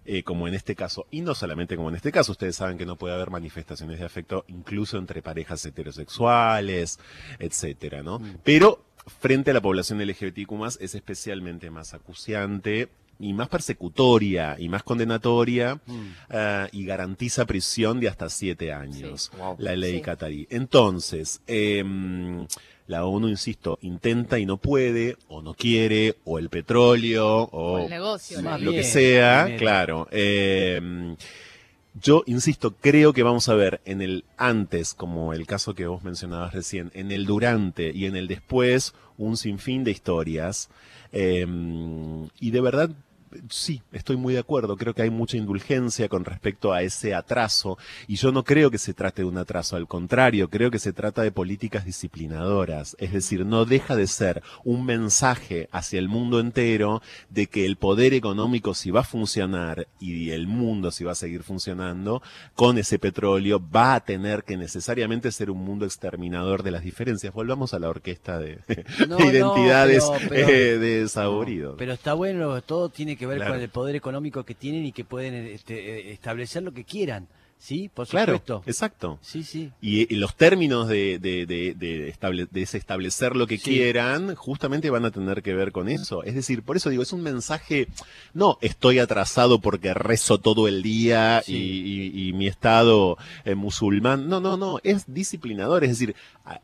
Eh, 0.05 0.23
como 0.23 0.47
en 0.49 0.53
este 0.53 0.75
caso, 0.75 1.07
y 1.11 1.21
no 1.21 1.33
solamente 1.33 1.77
como 1.77 1.89
en 1.89 1.95
este 1.95 2.11
caso, 2.11 2.33
ustedes 2.33 2.57
saben 2.57 2.77
que 2.77 2.85
no 2.85 2.97
puede 2.97 3.15
haber 3.15 3.29
manifestaciones 3.29 3.99
de 3.99 4.05
afecto 4.05 4.43
incluso 4.49 4.97
entre 4.97 5.21
parejas 5.21 5.65
heterosexuales, 5.65 6.99
etcétera, 7.39 8.03
¿no? 8.03 8.19
Mm. 8.19 8.37
Pero 8.43 8.83
frente 9.19 9.51
a 9.51 9.53
la 9.53 9.61
población 9.61 10.05
LGBTQ 10.05 10.81
es 10.81 10.95
especialmente 10.95 11.69
más 11.71 11.93
acuciante 11.93 12.89
y 13.19 13.33
más 13.33 13.47
persecutoria 13.47 14.55
y 14.59 14.69
más 14.69 14.83
condenatoria 14.83 15.75
mm. 15.85 16.01
eh, 16.29 16.67
y 16.73 16.85
garantiza 16.85 17.45
prisión 17.45 17.99
de 17.99 18.09
hasta 18.09 18.29
siete 18.29 18.73
años, 18.73 19.31
la 19.57 19.75
ley 19.75 20.01
catarí. 20.01 20.47
Entonces, 20.49 21.41
em, 21.47 22.45
la 22.93 23.05
ONU, 23.05 23.27
insisto, 23.27 23.79
intenta 23.81 24.37
y 24.37 24.45
no 24.45 24.57
puede, 24.57 25.17
o 25.27 25.41
no 25.41 25.55
quiere, 25.55 26.15
o 26.25 26.37
el 26.37 26.49
petróleo, 26.49 27.49
o, 27.51 27.79
el 27.79 27.89
negocio, 27.89 28.39
lo 28.59 28.71
que 28.71 28.83
sea, 28.83 29.55
claro. 29.57 30.07
Em, 30.11 31.15
yo 31.99 32.23
insisto, 32.27 32.75
creo 32.79 33.11
que 33.11 33.23
vamos 33.23 33.49
a 33.49 33.55
ver 33.55 33.81
en 33.85 34.03
el 34.03 34.25
antes, 34.37 34.93
como 34.93 35.33
el 35.33 35.47
caso 35.47 35.73
que 35.73 35.87
vos 35.87 36.03
mencionabas 36.03 36.53
recién, 36.53 36.91
en 36.93 37.11
el 37.11 37.25
durante 37.25 37.91
y 37.91 38.05
en 38.05 38.15
el 38.15 38.27
después, 38.27 38.93
un 39.17 39.37
sinfín 39.37 39.83
de 39.83 39.91
historias. 39.91 40.69
Em, 41.11 42.29
y 42.39 42.51
de 42.51 42.61
verdad 42.61 42.91
sí, 43.49 43.81
estoy 43.91 44.17
muy 44.17 44.33
de 44.33 44.39
acuerdo. 44.39 44.77
Creo 44.77 44.93
que 44.93 45.01
hay 45.01 45.09
mucha 45.09 45.37
indulgencia 45.37 46.09
con 46.09 46.25
respecto 46.25 46.73
a 46.73 46.81
ese 46.81 47.13
atraso. 47.13 47.77
Y 48.07 48.15
yo 48.15 48.31
no 48.31 48.43
creo 48.43 48.71
que 48.71 48.77
se 48.77 48.93
trate 48.93 49.21
de 49.21 49.27
un 49.27 49.37
atraso. 49.37 49.75
Al 49.75 49.87
contrario, 49.87 50.49
creo 50.49 50.71
que 50.71 50.79
se 50.79 50.93
trata 50.93 51.21
de 51.21 51.31
políticas 51.31 51.85
disciplinadoras. 51.85 52.95
Es 52.99 53.13
decir, 53.13 53.45
no 53.45 53.65
deja 53.65 53.95
de 53.95 54.07
ser 54.07 54.41
un 54.63 54.85
mensaje 54.85 55.69
hacia 55.71 55.99
el 55.99 56.09
mundo 56.09 56.39
entero 56.39 57.01
de 57.29 57.47
que 57.47 57.65
el 57.65 57.77
poder 57.77 58.13
económico, 58.13 58.73
si 58.73 58.91
va 58.91 59.01
a 59.01 59.03
funcionar 59.03 59.87
y 59.99 60.31
el 60.31 60.47
mundo, 60.47 60.91
si 60.91 61.03
va 61.03 61.13
a 61.13 61.15
seguir 61.15 61.43
funcionando, 61.43 62.21
con 62.55 62.77
ese 62.77 62.99
petróleo, 62.99 63.61
va 63.73 63.95
a 63.95 63.99
tener 64.01 64.43
que 64.43 64.57
necesariamente 64.57 65.31
ser 65.31 65.49
un 65.49 65.63
mundo 65.63 65.85
exterminador 65.85 66.63
de 66.63 66.71
las 66.71 66.83
diferencias. 66.83 67.33
Volvamos 67.33 67.73
a 67.73 67.79
la 67.79 67.89
orquesta 67.89 68.39
de, 68.39 68.59
identidades 69.19 70.03
eh, 70.31 70.77
de 70.79 71.07
saborido. 71.07 71.75
pero 71.77 71.93
está 71.93 72.13
bueno, 72.13 72.61
todo 72.61 72.89
tiene 72.89 73.15
que 73.15 73.22
que 73.23 73.37
ver 73.37 73.47
con 73.47 73.59
el 73.59 73.69
poder 73.69 73.95
económico 73.95 74.43
que 74.43 74.55
tienen 74.55 74.85
y 74.85 74.91
que 74.91 75.05
pueden 75.05 75.33
este, 75.33 76.11
establecer 76.11 76.63
lo 76.63 76.73
que 76.73 76.83
quieran. 76.83 77.27
Sí, 77.63 77.89
por 77.93 78.05
supuesto. 78.05 78.41
Claro, 78.43 78.63
exacto. 78.65 79.19
Sí, 79.21 79.41
sí. 79.43 79.71
Y, 79.79 80.13
los 80.15 80.35
términos 80.35 80.89
de, 80.89 81.17
de, 81.17 81.45
de, 81.45 81.73
de, 81.73 82.61
establecer 82.61 83.37
lo 83.37 83.47
que 83.47 83.57
quieran 83.57 84.35
justamente 84.35 84.89
van 84.89 85.05
a 85.05 85.11
tener 85.11 85.41
que 85.41 85.53
ver 85.53 85.71
con 85.71 85.87
eso. 85.87 86.23
Es 86.23 86.35
decir, 86.35 86.63
por 86.63 86.75
eso 86.75 86.89
digo, 86.89 87.03
es 87.03 87.13
un 87.13 87.21
mensaje, 87.21 87.87
no 88.33 88.57
estoy 88.59 88.99
atrasado 88.99 89.61
porque 89.61 89.93
rezo 89.93 90.39
todo 90.39 90.67
el 90.67 90.83
día 90.83 91.41
y, 91.47 92.31
mi 92.35 92.47
estado 92.47 93.17
eh, 93.45 93.55
musulmán. 93.55 94.27
No, 94.27 94.41
no, 94.41 94.57
no, 94.57 94.81
es 94.83 95.05
disciplinador. 95.07 95.85
Es 95.85 95.91
decir, 95.91 96.15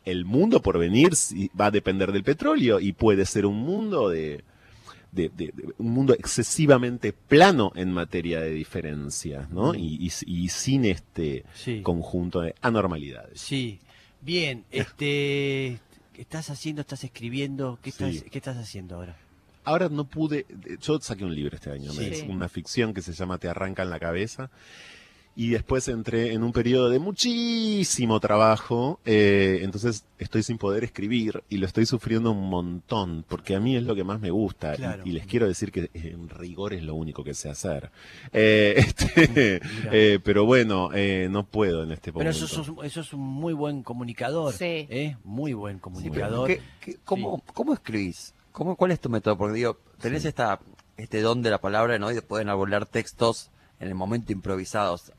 el 0.04 0.26
mundo 0.26 0.60
por 0.60 0.78
venir 0.78 1.12
va 1.58 1.66
a 1.66 1.70
depender 1.70 2.12
del 2.12 2.24
petróleo 2.24 2.78
y 2.78 2.92
puede 2.92 3.24
ser 3.24 3.46
un 3.46 3.56
mundo 3.56 4.10
de 4.10 4.44
de, 5.12 5.52
un 5.78 5.90
mundo 5.90 6.14
excesivamente 6.14 7.12
plano 7.12 7.72
en 7.74 7.92
materia 7.92 8.40
de 8.40 8.50
diferencias, 8.50 9.50
¿no? 9.50 9.74
Y, 9.74 10.10
sin 10.10 10.84
este 10.84 11.44
conjunto 11.82 12.40
de 12.40 12.54
anormalidades. 12.60 13.40
Sí, 13.40 13.80
bien, 14.20 14.64
este, 14.70 15.78
¿qué 16.12 16.22
estás 16.22 16.50
haciendo? 16.50 16.80
¿Estás 16.80 17.04
escribiendo? 17.04 17.78
¿Qué 17.82 17.90
estás, 17.90 18.22
¿qué 18.22 18.38
estás 18.38 18.56
haciendo 18.56 18.96
ahora? 18.96 19.16
Ahora 19.64 19.88
no 19.88 20.04
pude, 20.04 20.46
yo 20.80 20.98
saqué 21.00 21.24
un 21.24 21.34
libro 21.34 21.54
este 21.54 21.70
año, 21.70 21.92
es 22.00 22.22
una 22.22 22.48
ficción 22.48 22.94
que 22.94 23.02
se 23.02 23.12
llama 23.12 23.38
Te 23.38 23.48
arranca 23.48 23.82
en 23.82 23.90
la 23.90 24.00
cabeza 24.00 24.50
y 25.40 25.48
después 25.48 25.88
entré 25.88 26.34
en 26.34 26.42
un 26.42 26.52
periodo 26.52 26.90
de 26.90 26.98
muchísimo 26.98 28.20
trabajo, 28.20 29.00
eh, 29.06 29.60
entonces 29.62 30.04
estoy 30.18 30.42
sin 30.42 30.58
poder 30.58 30.84
escribir 30.84 31.42
y 31.48 31.56
lo 31.56 31.64
estoy 31.64 31.86
sufriendo 31.86 32.32
un 32.32 32.50
montón, 32.50 33.24
porque 33.26 33.56
a 33.56 33.60
mí 33.60 33.74
es 33.74 33.82
lo 33.82 33.94
que 33.94 34.04
más 34.04 34.20
me 34.20 34.30
gusta 34.30 34.74
y, 35.02 35.12
les 35.12 35.26
quiero 35.26 35.48
decir 35.48 35.72
que 35.72 35.88
en 35.94 36.28
rigor 36.28 36.74
es 36.74 36.82
lo 36.82 36.94
único 36.94 37.24
que 37.24 37.32
sé 37.32 37.48
hacer. 37.48 37.90
Eh, 38.34 38.74
este, 38.76 39.62
eh, 39.90 40.18
pero 40.22 40.44
bueno, 40.44 40.90
no 41.30 41.46
puedo 41.46 41.84
en 41.84 41.92
este 41.92 42.12
momento. 42.12 42.38
Pero 42.38 42.46
eso, 42.46 42.82
eso, 42.82 43.00
es 43.00 43.12
un 43.14 43.20
muy 43.20 43.54
buen 43.54 43.82
comunicador, 43.82 44.52
sí. 44.52 45.16
muy 45.24 45.54
buen 45.54 45.78
comunicador. 45.78 46.50
cómo, 47.02 47.42
¿Cómo 47.54 47.72
escribís? 47.72 48.34
¿Cómo, 48.52 48.76
¿Cuál 48.76 48.90
es 48.90 49.00
tu 49.00 49.08
método? 49.08 49.38
Porque 49.38 49.54
digo, 49.54 49.78
tenés 50.02 50.26
esta, 50.26 50.60
este 50.98 51.22
don 51.22 51.40
de 51.40 51.48
la 51.48 51.62
palabra, 51.62 51.98
¿no? 51.98 52.10
Y 52.10 52.14
de 52.14 52.20
poder 52.20 52.42
elaborar 52.42 52.84
textos 52.84 53.50
en 53.80 53.88
el 53.88 53.94
momento 53.94 54.32
improvisados. 54.32 55.12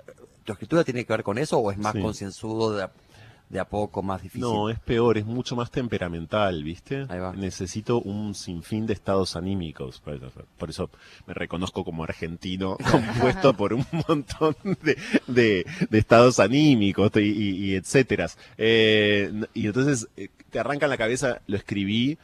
¿Tu 0.46 0.54
escritura 0.54 0.84
tiene 0.84 1.06
que 1.06 1.14
ver 1.14 1.24
con 1.24 1.38
eso 1.38 1.58
o 1.58 1.72
es 1.72 1.78
más 1.78 1.94
concienzudo 1.94 2.76
de, 2.76 3.60
a 3.60 3.66
poco, 3.66 4.02
más 4.02 4.22
difícil? 4.22 4.42
No, 4.42 4.70
es 4.70 4.80
peor, 4.80 5.18
es 5.18 5.26
mucho 5.26 5.56
más 5.56 5.70
temperamental, 5.70 6.64
¿viste? 6.64 7.06
Necesito 7.36 8.00
un 8.00 8.34
sinfín 8.34 8.86
de 8.86 8.94
estados 8.94 9.36
anímicos. 9.36 10.02
Por 10.58 10.70
eso 10.70 10.90
me 11.28 11.34
reconozco 11.34 11.84
como 11.84 12.04
argentino, 12.04 12.78
compuesto 12.92 13.56
por 13.56 13.74
un 13.74 13.86
montón 14.08 14.56
de, 15.28 15.66
estados 15.92 16.40
anímicos 16.40 17.12
y, 17.18 17.76
etcétera. 17.76 18.30
Eh, 18.58 19.32
y 19.54 19.68
entonces 19.68 20.08
eh, 20.18 20.30
te 20.50 20.60
arranca 20.60 20.86
en 20.86 20.92
la 20.92 20.98
cabeza, 20.98 21.42
lo 21.48 21.58
escribí 21.58 22.18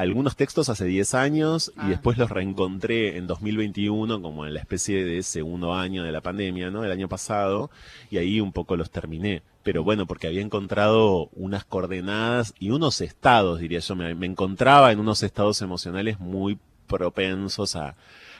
algunos 0.00 0.34
textos 0.34 0.68
hace 0.68 0.86
10 0.86 1.14
años 1.14 1.72
y 1.76 1.80
ah. 1.80 1.88
después 1.88 2.16
los 2.16 2.30
reencontré 2.30 3.18
en 3.18 3.26
2021 3.26 4.22
como 4.22 4.46
en 4.46 4.54
la 4.54 4.60
especie 4.60 5.04
de 5.04 5.22
segundo 5.22 5.74
año 5.74 6.04
de 6.04 6.12
la 6.12 6.22
pandemia, 6.22 6.70
¿no? 6.70 6.84
El 6.84 6.90
año 6.90 7.08
pasado 7.08 7.70
y 8.10 8.16
ahí 8.16 8.40
un 8.40 8.52
poco 8.52 8.76
los 8.76 8.90
terminé. 8.90 9.42
Pero 9.62 9.84
bueno, 9.84 10.06
porque 10.06 10.26
había 10.26 10.40
encontrado 10.40 11.28
unas 11.34 11.64
coordenadas 11.64 12.54
y 12.58 12.70
unos 12.70 13.02
estados, 13.02 13.60
diría 13.60 13.80
yo, 13.80 13.94
me, 13.94 14.10
encontraba 14.26 14.90
en 14.90 15.00
unos 15.00 15.22
estados 15.22 15.60
emocionales 15.60 16.18
muy 16.18 16.58
propensos 16.86 17.76
a, 17.76 17.94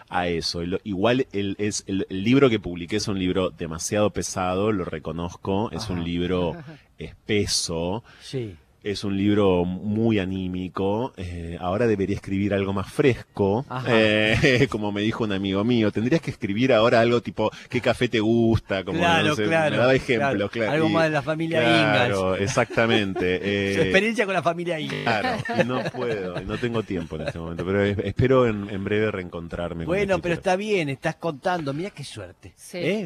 a 0.09 0.29
eso. 0.29 0.63
Igual 0.83 1.27
el, 1.33 1.57
es, 1.59 1.85
el, 1.87 2.07
libro 2.09 2.49
que 2.49 2.59
publiqué 2.59 2.97
es 2.97 3.09
un 3.09 3.19
libro 3.19 3.51
demasiado 3.51 4.11
pesado, 4.11 4.73
lo 4.73 4.87
reconozco, 4.87 5.71
es 5.73 5.91
un 5.91 6.05
libro 6.05 6.57
espeso. 6.99 8.03
Sí. 8.23 8.57
Es 8.83 9.05
un 9.05 9.15
libro 9.15 9.67
muy 9.67 10.19
anímico. 10.19 11.13
Eh, 11.19 11.59
ahora 11.61 11.87
debería 11.87 12.17
escribir 12.17 12.55
algo 12.55 12.73
más 12.73 12.91
fresco. 12.91 13.67
Eh, 13.87 14.67
como 14.71 14.91
me 14.91 15.03
dijo 15.03 15.25
un 15.25 15.33
amigo 15.33 15.63
mío, 15.65 15.93
tendrías 15.93 16.23
que 16.23 16.31
escribir 16.31 16.73
ahora 16.73 17.01
algo 17.01 17.21
tipo 17.21 17.51
¿qué 17.69 17.83
café 17.83 18.09
te 18.09 18.21
gusta? 18.21 18.83
Como, 18.83 18.99
claro, 18.99 19.37
claro. 19.37 19.77
Me 19.77 19.83
da 19.83 19.95
ejemplo, 19.95 20.49
claro. 20.49 20.73
Algo 20.73 20.89
más 20.89 21.05
de 21.05 21.11
la 21.11 21.21
familia 21.21 21.61
claro, 21.61 22.37
exactamente. 22.37 23.75
Su 23.75 23.83
experiencia 23.83 24.25
con 24.25 24.33
la 24.33 24.43
familia 24.43 24.81
Ingas. 24.81 25.43
Claro, 25.45 25.65
no 25.65 25.83
puedo, 25.91 26.41
no 26.41 26.57
tengo 26.57 26.83
tiempo 26.83 27.17
en 27.17 27.23
este 27.23 27.39
momento, 27.39 27.67
pero 27.67 27.85
espero 27.85 28.47
en, 28.47 28.83
breve 28.83 29.11
reencontrarme. 29.11 29.85
Bueno, 29.85 30.21
pero 30.21 30.35
está 30.35 30.57
bien, 30.57 30.89
estás 30.89 31.17
contando, 31.17 31.75
mira 31.75 31.91
qué 31.91 32.05
suerte. 32.05 32.55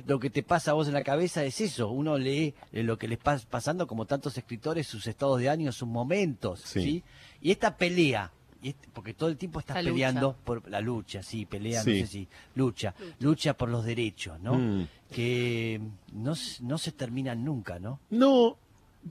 Lo 0.06 0.20
que 0.20 0.30
te 0.30 0.44
pasa 0.44 0.70
a 0.70 0.74
vos 0.74 0.86
en 0.86 0.94
la 0.94 1.02
cabeza 1.02 1.42
es 1.42 1.60
eso, 1.60 1.88
uno 1.88 2.16
lee 2.16 2.54
lo 2.70 2.96
que 2.96 3.08
les 3.08 3.18
pasa 3.18 3.44
pasando 3.50 3.88
como 3.88 4.06
tantos 4.06 4.38
escritores, 4.38 4.86
sus 4.86 5.08
estados 5.08 5.40
de 5.40 5.48
ánimo 5.48 5.63
sus 5.72 5.88
momentos, 5.88 6.60
sí. 6.60 7.02
Y 7.40 7.50
esta 7.50 7.76
pelea, 7.76 8.30
este, 8.62 8.88
porque 8.92 9.14
todo 9.14 9.28
el 9.28 9.36
tiempo 9.36 9.60
estás 9.60 9.82
peleando 9.82 10.36
por 10.44 10.68
la 10.70 10.80
lucha, 10.80 11.22
sí, 11.22 11.44
pelea, 11.44 11.80
no 11.80 11.84
sé 11.84 12.06
si, 12.06 12.28
lucha, 12.54 12.94
lucha 13.20 13.54
por 13.54 13.68
los 13.68 13.84
derechos, 13.84 14.40
¿no? 14.40 14.54
Mm. 14.54 14.88
Que 15.12 15.80
no, 16.12 16.34
no 16.60 16.78
se 16.78 16.92
terminan 16.92 17.44
nunca, 17.44 17.78
¿no? 17.78 18.00
No, 18.10 18.56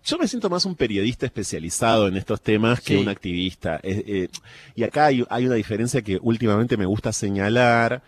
yo 0.04 0.18
me 0.18 0.28
siento 0.28 0.50
más 0.50 0.66
un 0.66 0.76
periodista 0.76 1.26
especializado 1.26 2.08
en 2.08 2.18
estos 2.18 2.42
temas 2.42 2.82
que 2.82 2.98
un 2.98 3.10
activista. 3.10 3.80
Eh, 3.84 4.30
y 4.76 4.84
acá 4.84 5.06
hay, 5.06 5.24
hay, 5.30 5.46
una 5.46 5.56
diferencia 5.56 6.02
que 6.02 6.18
últimamente 6.22 6.78
me 6.78 6.86
gusta 6.86 7.14
señalar, 7.14 8.02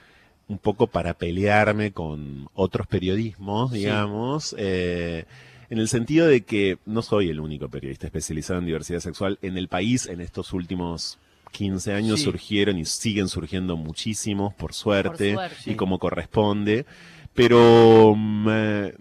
un 0.47 0.57
poco 0.57 0.87
para 0.87 1.13
pelearme 1.13 1.91
con 1.91 2.49
otros 2.53 2.87
periodismos, 2.87 3.71
digamos. 3.71 4.55
Eh, 4.57 5.25
en 5.69 5.79
el 5.79 5.87
sentido 5.87 6.27
de 6.27 6.41
que 6.41 6.77
no 6.85 7.01
soy 7.01 7.29
el 7.29 7.39
único 7.39 7.69
periodista 7.69 8.07
especializado 8.07 8.59
en 8.59 8.65
diversidad 8.65 8.99
sexual. 8.99 9.39
En 9.41 9.57
el 9.57 9.67
país, 9.67 10.07
en 10.07 10.21
estos 10.21 10.53
últimos 10.53 11.17
15 11.51 11.93
años 11.93 12.21
surgieron 12.21 12.77
y 12.77 12.85
siguen 12.85 13.29
surgiendo 13.29 13.77
muchísimos, 13.77 14.53
por 14.53 14.73
suerte, 14.73 15.35
y 15.65 15.75
como 15.75 15.99
corresponde. 15.99 16.85
Pero 17.33 18.13
mm, 18.15 18.47
eh, 18.49 18.95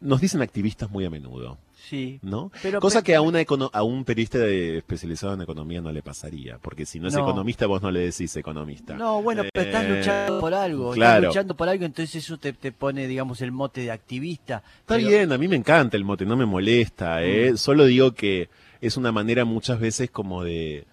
nos 0.00 0.20
dicen 0.20 0.42
activistas 0.42 0.90
muy 0.90 1.04
a 1.04 1.10
menudo. 1.10 1.58
Sí. 1.88 2.18
¿No? 2.22 2.50
Cosa 2.80 3.02
que 3.02 3.14
a, 3.14 3.20
una 3.20 3.44
a 3.72 3.82
un 3.82 4.04
periodista 4.04 4.44
especializado 4.46 5.34
en 5.34 5.42
economía 5.42 5.80
no 5.80 5.92
le 5.92 6.02
pasaría, 6.02 6.58
porque 6.58 6.86
si 6.86 6.98
no 6.98 7.08
es 7.08 7.14
economista 7.14 7.66
vos 7.66 7.82
no 7.82 7.90
le 7.90 8.00
decís 8.00 8.34
economista. 8.36 8.94
No, 8.94 9.22
bueno, 9.22 9.42
pero 9.52 9.66
estás 9.66 9.84
eh, 9.84 9.96
luchando 9.96 10.40
por 10.40 10.54
algo, 10.54 10.92
claro. 10.92 11.16
estás 11.16 11.28
luchando 11.28 11.56
por 11.56 11.68
algo, 11.68 11.84
entonces 11.84 12.24
eso 12.24 12.38
te, 12.38 12.52
pone, 12.72 13.06
digamos, 13.06 13.40
el 13.42 13.52
mote 13.52 13.82
de 13.82 13.90
activista. 13.90 14.62
Está 14.80 14.96
bien, 14.96 15.30
a 15.32 15.38
mí 15.38 15.46
me 15.48 15.56
encanta 15.56 15.96
el 15.96 16.04
mote, 16.04 16.24
no 16.24 16.36
me 16.36 16.46
molesta, 16.46 17.22
¿eh? 17.22 17.52
Mm. 17.52 17.56
Solo 17.56 17.84
digo 17.84 18.12
que 18.12 18.48
es 18.80 18.96
una 18.96 19.12
manera 19.12 19.44
muchas 19.44 19.78
veces 19.78 20.10
como 20.10 20.42
de 20.42 20.86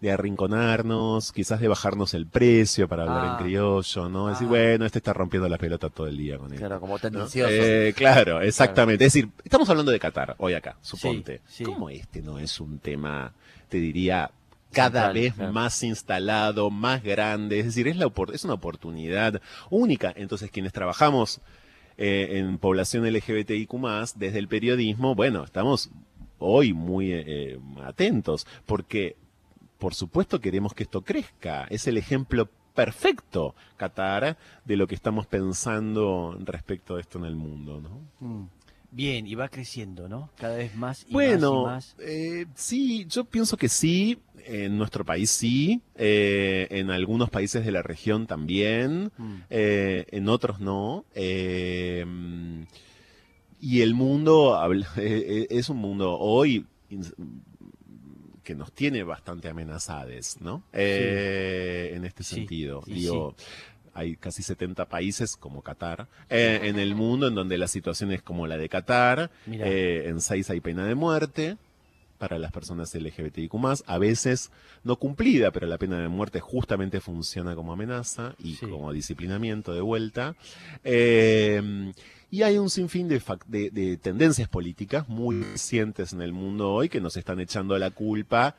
de 0.00 0.12
arrinconarnos, 0.12 1.32
quizás 1.32 1.60
de 1.60 1.68
bajarnos 1.68 2.12
el 2.14 2.26
precio 2.26 2.86
para 2.86 3.04
hablar 3.04 3.24
en 3.24 3.30
ah. 3.30 3.38
criollo, 3.38 4.08
¿no? 4.08 4.28
Decir, 4.28 4.46
ah. 4.46 4.50
bueno, 4.50 4.86
este 4.86 4.98
está 4.98 5.12
rompiendo 5.12 5.48
la 5.48 5.58
pelota 5.58 5.88
todo 5.88 6.06
el 6.06 6.16
día 6.18 6.36
con 6.38 6.52
él. 6.52 6.58
Claro, 6.58 6.80
como 6.80 6.98
tendencioso. 6.98 7.50
Eh, 7.50 7.94
claro, 7.96 8.42
exactamente. 8.42 9.04
Es 9.04 9.12
decir, 9.12 9.30
estamos 9.42 9.68
hablando 9.70 9.92
de 9.92 9.98
Qatar 9.98 10.34
hoy 10.38 10.54
acá, 10.54 10.76
suponte. 10.82 11.40
¿Cómo 11.64 11.88
este 11.88 12.20
no 12.20 12.38
es 12.38 12.60
un 12.60 12.78
tema, 12.78 13.32
te 13.68 13.78
diría, 13.78 14.30
cada 14.72 15.10
vez 15.12 15.36
más 15.38 15.82
instalado, 15.82 16.68
más 16.70 17.02
grande, 17.02 17.60
es 17.60 17.66
decir, 17.66 17.88
es, 17.88 17.96
la, 17.96 18.12
es 18.32 18.44
una 18.44 18.54
oportunidad 18.54 19.40
única. 19.70 20.12
Entonces, 20.14 20.50
quienes 20.50 20.74
trabajamos 20.74 21.40
eh, 21.96 22.32
en 22.32 22.58
población 22.58 23.10
LGBTIQ, 23.10 23.72
desde 24.16 24.38
el 24.38 24.48
periodismo, 24.48 25.14
bueno, 25.14 25.44
estamos 25.44 25.88
hoy 26.38 26.74
muy 26.74 27.12
eh, 27.12 27.58
atentos, 27.82 28.46
porque 28.66 29.16
por 29.86 29.94
supuesto 29.94 30.40
queremos 30.40 30.74
que 30.74 30.82
esto 30.82 31.02
crezca. 31.02 31.68
Es 31.70 31.86
el 31.86 31.96
ejemplo 31.96 32.50
perfecto, 32.74 33.54
Qatar, 33.76 34.36
de 34.64 34.76
lo 34.76 34.88
que 34.88 34.96
estamos 34.96 35.28
pensando 35.28 36.36
respecto 36.40 36.96
a 36.96 37.00
esto 37.00 37.20
en 37.20 37.24
el 37.26 37.36
mundo, 37.36 37.80
¿no? 37.80 38.00
Mm. 38.18 38.48
Bien, 38.90 39.28
y 39.28 39.36
va 39.36 39.48
creciendo, 39.48 40.08
¿no? 40.08 40.30
Cada 40.38 40.56
vez 40.56 40.74
más 40.74 41.06
y 41.08 41.12
bueno, 41.12 41.66
más. 41.66 41.94
Bueno, 41.94 42.10
eh, 42.12 42.46
sí, 42.56 43.06
yo 43.08 43.26
pienso 43.26 43.56
que 43.56 43.68
sí. 43.68 44.18
En 44.44 44.76
nuestro 44.76 45.04
país 45.04 45.30
sí. 45.30 45.80
Eh, 45.94 46.66
en 46.70 46.90
algunos 46.90 47.30
países 47.30 47.64
de 47.64 47.70
la 47.70 47.82
región 47.82 48.26
también. 48.26 49.12
Mm. 49.16 49.34
Eh, 49.50 50.06
en 50.10 50.28
otros 50.28 50.58
no. 50.58 51.04
y 51.14 51.20
el 53.82 53.94
mundo 53.94 54.60
es 54.96 55.68
un 55.68 55.76
mundo 55.76 56.18
hoy 56.18 56.66
que 58.46 58.54
nos 58.54 58.70
tiene 58.70 59.02
bastante 59.02 59.48
amenazados, 59.48 60.40
¿no? 60.40 60.62
en 60.72 62.04
este 62.04 62.22
sentido. 62.22 62.80
Digo, 62.86 63.34
hay 63.92 64.14
casi 64.14 64.44
70 64.44 64.88
países 64.88 65.36
como 65.36 65.62
Qatar 65.62 66.06
eh, 66.30 66.60
en 66.62 66.78
el 66.78 66.94
mundo 66.94 67.26
en 67.26 67.34
donde 67.34 67.58
la 67.58 67.66
situación 67.66 68.12
es 68.12 68.22
como 68.22 68.46
la 68.46 68.56
de 68.56 68.68
Qatar. 68.68 69.32
Eh, 69.50 70.04
en 70.06 70.20
seis 70.20 70.48
hay 70.48 70.60
pena 70.60 70.86
de 70.86 70.94
muerte 70.94 71.56
para 72.18 72.38
las 72.38 72.52
personas 72.52 72.94
LGBTIQ+, 72.94 73.52
a 73.84 73.98
veces 73.98 74.52
no 74.84 74.96
cumplida, 74.96 75.50
pero 75.50 75.66
la 75.66 75.76
pena 75.76 75.98
de 75.98 76.08
muerte 76.08 76.38
justamente 76.38 77.00
funciona 77.00 77.56
como 77.56 77.72
amenaza 77.72 78.36
y 78.38 78.54
como 78.56 78.92
disciplinamiento 78.92 79.74
de 79.74 79.80
vuelta. 79.80 80.36
Eh, 80.84 81.92
y 82.30 82.42
hay 82.42 82.58
un 82.58 82.70
sinfín 82.70 83.08
de, 83.08 83.20
de 83.70 83.96
tendencias 83.96 84.48
políticas 84.48 85.08
muy 85.08 85.42
recientes 85.42 86.12
en 86.12 86.22
el 86.22 86.32
mundo 86.32 86.72
hoy 86.72 86.88
que 86.88 87.00
nos 87.00 87.16
están 87.16 87.40
echando 87.40 87.78
la 87.78 87.90
culpa 87.90 88.56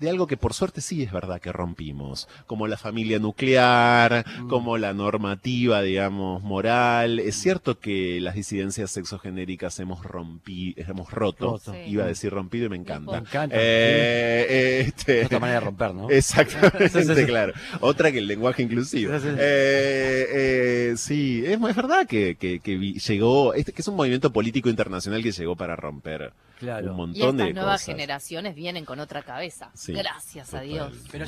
de 0.00 0.10
algo 0.10 0.26
que 0.26 0.36
por 0.36 0.54
suerte 0.54 0.80
sí 0.80 1.02
es 1.02 1.12
verdad 1.12 1.40
que 1.40 1.52
rompimos, 1.52 2.28
como 2.46 2.66
la 2.66 2.76
familia 2.76 3.18
nuclear, 3.18 4.24
mm. 4.40 4.48
como 4.48 4.78
la 4.78 4.94
normativa, 4.94 5.82
digamos, 5.82 6.42
moral. 6.42 7.18
Es 7.18 7.36
cierto 7.36 7.78
que 7.78 8.20
las 8.20 8.34
disidencias 8.34 8.90
sexogenéricas 8.90 9.78
hemos 9.80 10.04
rompido, 10.04 10.82
hemos 10.86 11.10
roto, 11.10 11.60
iba 11.86 12.04
a 12.04 12.06
decir 12.06 12.32
rompido 12.32 12.66
y 12.66 12.68
me 12.68 12.76
encanta. 12.76 13.12
Me 13.12 13.18
encanta. 13.18 13.56
Eh, 13.58 14.84
este... 14.86 15.26
Otra 15.26 15.40
manera 15.40 15.60
de 15.60 15.66
romper, 15.66 15.94
¿no? 15.94 16.10
Exactamente, 16.10 17.26
claro. 17.26 17.52
Otra 17.80 18.12
que 18.12 18.18
el 18.18 18.26
lenguaje 18.26 18.62
inclusivo. 18.62 19.12
Eh, 19.14 20.26
eh, 20.30 20.94
sí, 20.96 21.42
es, 21.44 21.60
verdad 21.60 22.06
que, 22.06 22.36
que, 22.36 22.60
llegó, 22.60 23.54
este, 23.54 23.72
que 23.72 23.82
es 23.82 23.88
un 23.88 23.96
movimiento 23.96 24.32
político 24.32 24.68
internacional 24.68 25.22
que 25.22 25.32
llegó 25.32 25.56
para 25.56 25.76
romper 25.76 26.32
un 26.60 26.96
montón 26.96 27.38
y 27.38 27.42
estas 27.42 27.54
nuevas 27.54 27.84
generaciones 27.84 28.54
vienen 28.54 28.84
con 28.84 29.00
otra 29.00 29.22
cabeza. 29.22 29.70
Gracias 29.94 30.54
a 30.54 30.60
Dios. 30.60 30.92
Pero 31.10 31.24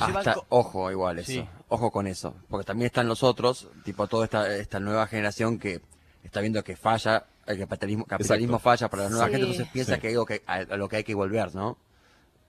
ojo, 0.49 0.91
igual 0.91 1.19
eso. 1.19 1.47
Ojo 1.67 1.91
con 1.91 2.07
eso. 2.07 2.35
Porque 2.49 2.65
también 2.65 2.87
están 2.87 3.07
los 3.07 3.23
otros, 3.23 3.67
tipo 3.83 4.07
toda 4.07 4.25
esta, 4.25 4.55
esta 4.55 4.79
nueva 4.79 5.07
generación 5.07 5.59
que 5.59 5.81
está 6.23 6.41
viendo 6.41 6.63
que 6.63 6.75
falla, 6.75 7.25
el 7.45 7.59
capitalismo, 7.59 8.05
capitalismo 8.05 8.59
falla 8.59 8.89
para 8.89 9.03
la 9.03 9.09
nueva 9.09 9.25
gente, 9.27 9.41
entonces 9.41 9.67
piensa 9.71 9.99
que, 9.99 10.09
algo 10.09 10.25
que 10.25 10.41
a, 10.45 10.63
lo 10.63 10.87
que 10.87 10.97
hay 10.97 11.03
que 11.03 11.15
volver, 11.15 11.53
¿no? 11.55 11.77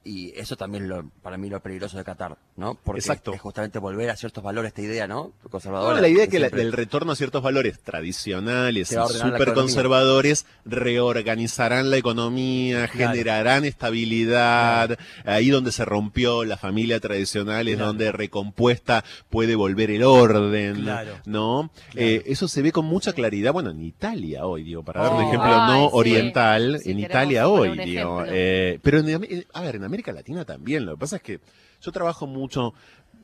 Y 0.04 0.32
eso 0.36 0.56
también 0.56 0.88
lo, 0.88 1.08
para 1.22 1.36
mí 1.36 1.48
lo 1.48 1.60
peligroso 1.60 1.96
de 1.96 2.02
Qatar, 2.02 2.36
¿no? 2.56 2.76
Porque 2.82 3.00
es 3.00 3.40
justamente 3.40 3.78
volver 3.78 4.10
a 4.10 4.16
ciertos 4.16 4.42
valores, 4.42 4.70
esta 4.70 4.82
idea, 4.82 5.06
¿no? 5.06 5.32
Conservadora. 5.48 6.00
la 6.00 6.08
idea 6.08 6.24
es 6.24 6.28
que 6.28 6.38
el 6.38 6.72
retorno 6.72 7.12
a 7.12 7.16
ciertos 7.16 7.42
valores 7.42 7.78
tradicionales 7.80 8.90
y 8.90 8.94
súper 8.94 9.54
conservadores 9.54 10.44
reorganizarán 10.64 11.90
la 11.90 11.98
economía, 11.98 12.88
generarán 12.88 13.64
estabilidad. 13.64 14.98
Ahí 15.24 15.50
donde 15.50 15.70
se 15.70 15.84
rompió 15.84 16.44
la 16.44 16.56
familia 16.56 16.98
tradicional 16.98 17.68
es 17.68 17.78
donde 17.78 18.10
recompuesta 18.10 19.04
puede 19.30 19.54
volver 19.54 19.92
el 19.92 20.02
orden, 20.02 20.84
¿no? 21.26 21.70
Eh, 21.94 22.22
eso 22.26 22.48
se 22.48 22.62
ve 22.62 22.72
con 22.72 22.86
mucha 22.86 23.12
claridad, 23.12 23.52
bueno, 23.52 23.70
en 23.70 23.82
Italia 23.82 24.46
hoy, 24.46 24.64
digo, 24.64 24.82
para 24.82 25.02
dar 25.02 25.12
un 25.12 25.22
oh. 25.22 25.28
ejemplo 25.28 25.66
no 25.66 25.86
oriental, 25.88 26.80
en 26.84 26.98
Italia 26.98 27.48
hoy, 27.48 27.78
digo. 27.78 28.24
Eh, 28.26 28.78
pero, 28.82 28.98
en, 28.98 29.46
a 29.52 29.60
ver, 29.60 29.76
en 29.76 29.84
América 29.92 30.12
Latina 30.12 30.46
también. 30.46 30.86
Lo 30.86 30.92
que 30.92 31.00
pasa 31.00 31.16
es 31.16 31.22
que 31.22 31.40
yo 31.82 31.92
trabajo 31.92 32.26
mucho 32.26 32.72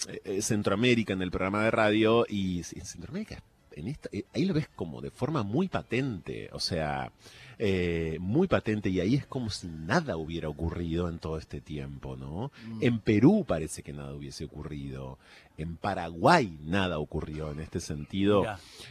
en 0.07 0.37
eh, 0.37 0.43
Centroamérica 0.43 1.15
en 1.15 1.23
el 1.23 1.31
programa 1.31 1.65
de 1.65 1.71
radio 1.71 2.27
y 2.29 2.59
en 2.59 2.85
Centroamérica, 2.85 3.43
en 3.73 3.89
esta, 3.89 4.11
eh, 4.13 4.25
ahí 4.35 4.45
lo 4.45 4.53
ves 4.53 4.69
como 4.77 5.01
de 5.01 5.11
forma 5.11 5.43
muy 5.43 5.69
patente. 5.69 6.51
O 6.53 6.61
sea, 6.61 7.11
eh, 7.59 8.19
muy 8.21 8.49
patente 8.49 8.91
y 8.91 9.01
ahí 9.01 9.15
es 9.15 9.27
como 9.27 9.51
si 9.51 9.67
nada 9.69 10.17
hubiera 10.17 10.49
ocurrido 10.49 11.09
en 11.09 11.19
todo 11.19 11.39
este 11.39 11.61
tiempo, 11.61 12.17
¿no? 12.17 12.53
Mm. 12.67 12.79
En 12.83 12.99
Perú 13.01 13.45
parece 13.49 13.83
que 13.83 13.93
nada 13.93 14.15
hubiese 14.15 14.45
ocurrido, 14.45 15.19
en 15.57 15.77
Paraguay 15.77 16.59
nada 16.63 16.99
ocurrió 16.99 17.51
en 17.51 17.61
este 17.61 17.81
sentido 17.81 18.45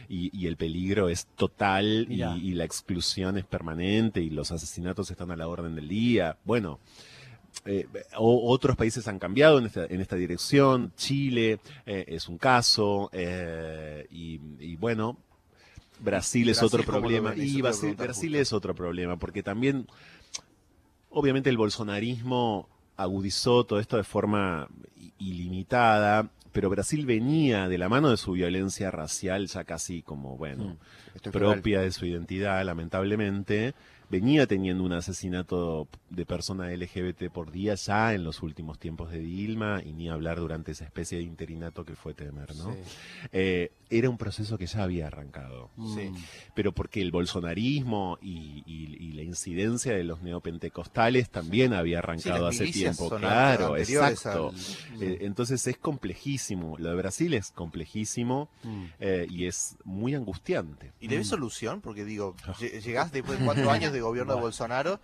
y, 0.08 0.46
el 0.46 0.56
peligro 0.56 1.08
es 1.08 1.26
total 1.36 2.06
y, 2.10 2.22
y, 2.22 2.52
la 2.52 2.64
exclusión 2.64 3.38
es 3.38 3.46
permanente 3.46 4.20
y 4.20 4.30
los 4.30 4.52
asesinatos 4.52 5.10
están 5.10 5.30
a 5.30 5.36
la 5.36 5.48
orden 5.48 5.74
del 5.74 5.88
día. 5.88 6.36
Bueno, 6.44 6.78
eh, 7.64 7.86
otros 8.16 8.76
países 8.76 9.06
han 9.08 9.18
cambiado 9.18 9.58
en 9.58 9.66
esta, 9.66 9.84
en 9.84 10.00
esta 10.00 10.16
dirección, 10.16 10.92
Chile 10.96 11.60
eh, 11.86 12.04
es 12.08 12.28
un 12.28 12.38
caso, 12.38 13.10
eh, 13.12 14.06
y, 14.10 14.76
bueno, 14.76 15.18
Brasil 16.00 16.48
es 16.48 16.62
otro 16.62 16.82
problema, 16.82 17.34
y 17.36 17.60
Brasil, 17.60 18.34
es 18.36 18.52
otro 18.52 18.74
problema, 18.74 19.18
porque 19.18 19.42
también, 19.42 19.86
obviamente 21.10 21.50
el 21.50 21.56
bolsonarismo 21.56 22.68
agudizó 22.96 23.64
todo 23.64 23.80
esto 23.80 23.96
de 23.96 24.04
forma 24.04 24.68
ilimitada, 25.18 26.30
pero 26.52 26.70
Brasil 26.70 27.06
venía 27.06 27.68
de 27.68 27.78
la 27.78 27.88
mano 27.88 28.10
de 28.10 28.16
su 28.16 28.32
violencia 28.32 28.90
racial 28.90 29.46
ya 29.46 29.64
casi 29.64 30.02
como, 30.02 30.36
bueno, 30.36 30.64
mm, 30.64 30.76
propia 31.32 31.80
de 31.80 31.90
su 31.90 32.06
identidad, 32.06 32.64
lamentablemente 32.64 33.74
venía 34.10 34.46
teniendo 34.46 34.84
un 34.84 34.92
asesinato 34.92 35.86
de 36.08 36.24
persona 36.24 36.70
LGBT 36.70 37.30
por 37.30 37.50
día 37.50 37.74
ya 37.74 38.14
en 38.14 38.24
los 38.24 38.42
últimos 38.42 38.78
tiempos 38.78 39.10
de 39.10 39.18
Dilma 39.18 39.82
y 39.84 39.92
ni 39.92 40.08
hablar 40.08 40.38
durante 40.38 40.72
esa 40.72 40.84
especie 40.84 41.18
de 41.18 41.24
interinato 41.24 41.84
que 41.84 41.94
fue 41.94 42.14
Temer, 42.14 42.56
¿no? 42.56 42.74
Eh, 43.32 43.70
era 43.90 44.10
un 44.10 44.18
proceso 44.18 44.58
que 44.58 44.66
ya 44.66 44.82
había 44.82 45.06
arrancado. 45.06 45.70
Sí. 45.94 46.10
Pero 46.54 46.72
porque 46.72 47.00
el 47.00 47.10
bolsonarismo 47.10 48.18
y, 48.20 49.12
la 49.14 49.22
incidencia 49.24 49.94
de 49.94 50.04
los 50.04 50.22
neopentecostales 50.22 51.28
también 51.28 51.72
había 51.72 51.98
arrancado 51.98 52.46
hace 52.46 52.66
tiempo. 52.66 53.10
Claro, 53.10 53.76
exacto. 53.76 54.52
Eh, 55.00 55.18
entonces 55.22 55.66
es 55.66 55.76
complejísimo. 55.76 56.76
Lo 56.78 56.90
de 56.90 56.96
Brasil 56.96 57.34
es 57.34 57.50
complejísimo 57.50 58.48
mm. 58.62 58.84
eh, 59.00 59.26
y 59.28 59.46
es 59.46 59.76
muy 59.84 60.14
angustiante. 60.14 60.92
¿Y 61.00 61.07
le 61.08 61.16
ves 61.16 61.26
mm. 61.26 61.30
solución? 61.30 61.80
Porque 61.80 62.04
digo, 62.04 62.36
ah. 62.46 62.54
llegás 62.58 63.12
después 63.12 63.38
de 63.38 63.44
cuatro 63.44 63.70
años 63.70 63.92
de 63.92 64.00
gobierno 64.00 64.34
de 64.34 64.40
Bolsonaro, 64.40 65.00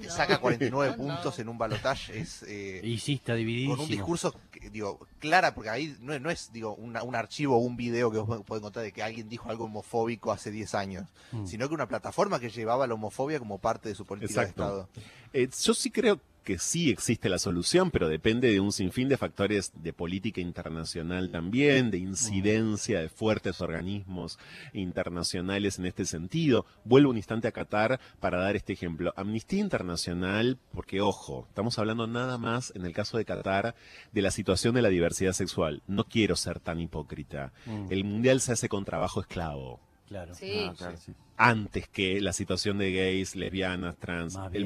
te 0.00 0.10
saca 0.10 0.38
49 0.38 0.94
puntos 0.96 1.38
en 1.38 1.48
un 1.48 1.58
balotaje. 1.58 2.20
Es, 2.20 2.44
eh, 2.46 2.80
y 2.82 2.98
sí, 2.98 3.14
está 3.14 3.34
dividido. 3.34 3.76
Con 3.76 3.84
un 3.84 3.90
discurso, 3.90 4.34
digo, 4.70 5.06
clara, 5.18 5.54
porque 5.54 5.70
ahí 5.70 5.96
no, 6.00 6.18
no 6.18 6.30
es 6.30 6.52
digo 6.52 6.74
un 6.74 7.14
archivo 7.14 7.56
o 7.56 7.58
un 7.58 7.76
video 7.76 8.10
que 8.10 8.18
vos 8.18 8.44
podés 8.44 8.60
encontrar 8.60 8.84
de 8.84 8.92
que 8.92 9.02
alguien 9.02 9.28
dijo 9.28 9.50
algo 9.50 9.64
homofóbico 9.64 10.32
hace 10.32 10.50
10 10.50 10.74
años, 10.74 11.08
mm. 11.32 11.46
sino 11.46 11.68
que 11.68 11.74
una 11.74 11.88
plataforma 11.88 12.38
que 12.38 12.50
llevaba 12.50 12.86
la 12.86 12.94
homofobia 12.94 13.38
como 13.38 13.58
parte 13.58 13.88
de 13.88 13.94
su 13.94 14.04
política 14.04 14.42
de 14.42 14.48
Estado. 14.48 14.88
Eh, 15.32 15.48
yo 15.62 15.74
sí 15.74 15.90
creo 15.90 16.20
que 16.46 16.58
sí 16.60 16.90
existe 16.90 17.28
la 17.28 17.40
solución, 17.40 17.90
pero 17.90 18.08
depende 18.08 18.52
de 18.52 18.60
un 18.60 18.70
sinfín 18.70 19.08
de 19.08 19.16
factores 19.16 19.72
de 19.82 19.92
política 19.92 20.40
internacional 20.40 21.30
también, 21.30 21.90
de 21.90 21.98
incidencia 21.98 23.00
de 23.00 23.08
fuertes 23.08 23.60
organismos 23.60 24.38
internacionales 24.72 25.80
en 25.80 25.86
este 25.86 26.04
sentido. 26.04 26.64
Vuelvo 26.84 27.10
un 27.10 27.16
instante 27.16 27.48
a 27.48 27.52
Qatar 27.52 27.98
para 28.20 28.38
dar 28.38 28.54
este 28.54 28.72
ejemplo. 28.72 29.12
Amnistía 29.16 29.58
Internacional, 29.58 30.56
porque 30.72 31.00
ojo, 31.00 31.46
estamos 31.48 31.80
hablando 31.80 32.06
nada 32.06 32.38
más 32.38 32.72
en 32.76 32.86
el 32.86 32.92
caso 32.92 33.18
de 33.18 33.24
Qatar 33.24 33.74
de 34.12 34.22
la 34.22 34.30
situación 34.30 34.76
de 34.76 34.82
la 34.82 34.88
diversidad 34.88 35.32
sexual. 35.32 35.82
No 35.88 36.04
quiero 36.04 36.36
ser 36.36 36.60
tan 36.60 36.80
hipócrita. 36.80 37.52
Mm. 37.66 37.86
El 37.90 38.04
mundial 38.04 38.40
se 38.40 38.52
hace 38.52 38.68
con 38.68 38.84
trabajo 38.84 39.20
esclavo. 39.20 39.80
Claro. 40.08 40.34
Sí. 40.34 40.70
Ah, 40.80 40.94
Antes 41.36 41.88
que 41.88 42.20
la 42.20 42.32
situación 42.32 42.78
de 42.78 42.92
gays, 42.92 43.34
lesbianas, 43.34 43.96
trans. 43.96 44.38
El, 44.52 44.64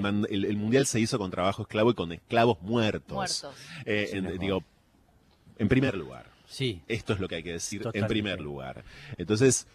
mundial 0.57 0.87
se 0.87 1.01
hizo 1.01 1.19
con 1.19 1.31
trabajo 1.31 1.63
esclavo 1.63 1.91
y 1.91 1.95
con 1.95 2.13
esclavos 2.13 2.61
muertos. 2.63 3.15
Muertos. 3.15 3.55
Eh, 3.87 4.11
en, 4.13 4.39
digo, 4.39 4.63
en 5.59 5.69
primer 5.69 5.97
lugar. 5.97 6.27
Sí. 6.47 6.83
Esto 6.89 7.13
es 7.13 7.21
lo 7.21 7.29
que 7.29 7.37
hay 7.37 7.43
que 7.43 7.53
decir 7.53 7.89
en 7.93 8.07
primer 8.07 8.41
lugar. 8.41 8.85
Entonces, 9.17 9.67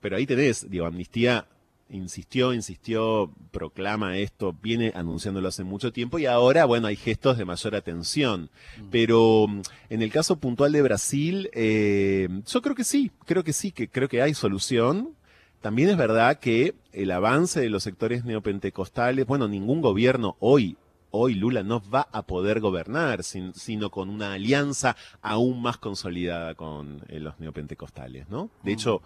pero 0.00 0.16
ahí 0.16 0.26
tenés, 0.26 0.68
digo, 0.68 0.86
Amnistía 0.86 1.46
insistió, 1.90 2.54
insistió, 2.54 3.32
proclama 3.50 4.18
esto, 4.18 4.54
viene 4.62 4.92
anunciándolo 4.94 5.48
hace 5.48 5.64
mucho 5.64 5.92
tiempo 5.92 6.18
y 6.18 6.26
ahora, 6.26 6.64
bueno, 6.64 6.86
hay 6.86 6.96
gestos 6.96 7.38
de 7.38 7.44
mayor 7.44 7.74
atención. 7.74 8.50
Mm. 8.78 8.90
Pero 8.90 9.46
mm, 9.48 9.62
en 9.90 10.02
el 10.02 10.10
caso 10.10 10.36
puntual 10.36 10.72
de 10.72 10.82
Brasil, 10.82 11.50
eh, 11.52 12.28
yo 12.46 12.62
creo 12.62 12.74
que 12.74 12.84
sí, 12.84 13.10
creo 13.26 13.44
que 13.44 13.52
sí, 13.52 13.72
que 13.72 13.88
creo 13.88 14.08
que 14.08 14.22
hay 14.22 14.34
solución. 14.34 15.14
También 15.60 15.90
es 15.90 15.96
verdad 15.96 16.38
que 16.38 16.74
el 16.92 17.10
avance 17.10 17.60
de 17.60 17.68
los 17.68 17.82
sectores 17.82 18.24
neopentecostales, 18.24 19.26
bueno, 19.26 19.46
ningún 19.46 19.80
gobierno 19.80 20.36
hoy 20.40 20.76
hoy 21.10 21.34
Lula 21.34 21.62
no 21.62 21.82
va 21.90 22.08
a 22.12 22.22
poder 22.22 22.60
gobernar, 22.60 23.22
sino 23.24 23.90
con 23.90 24.08
una 24.08 24.34
alianza 24.34 24.96
aún 25.22 25.60
más 25.60 25.76
consolidada 25.76 26.54
con 26.54 27.02
eh, 27.08 27.20
los 27.20 27.38
neopentecostales, 27.40 28.28
¿no? 28.28 28.50
De 28.62 28.70
mm. 28.70 28.74
hecho, 28.74 29.02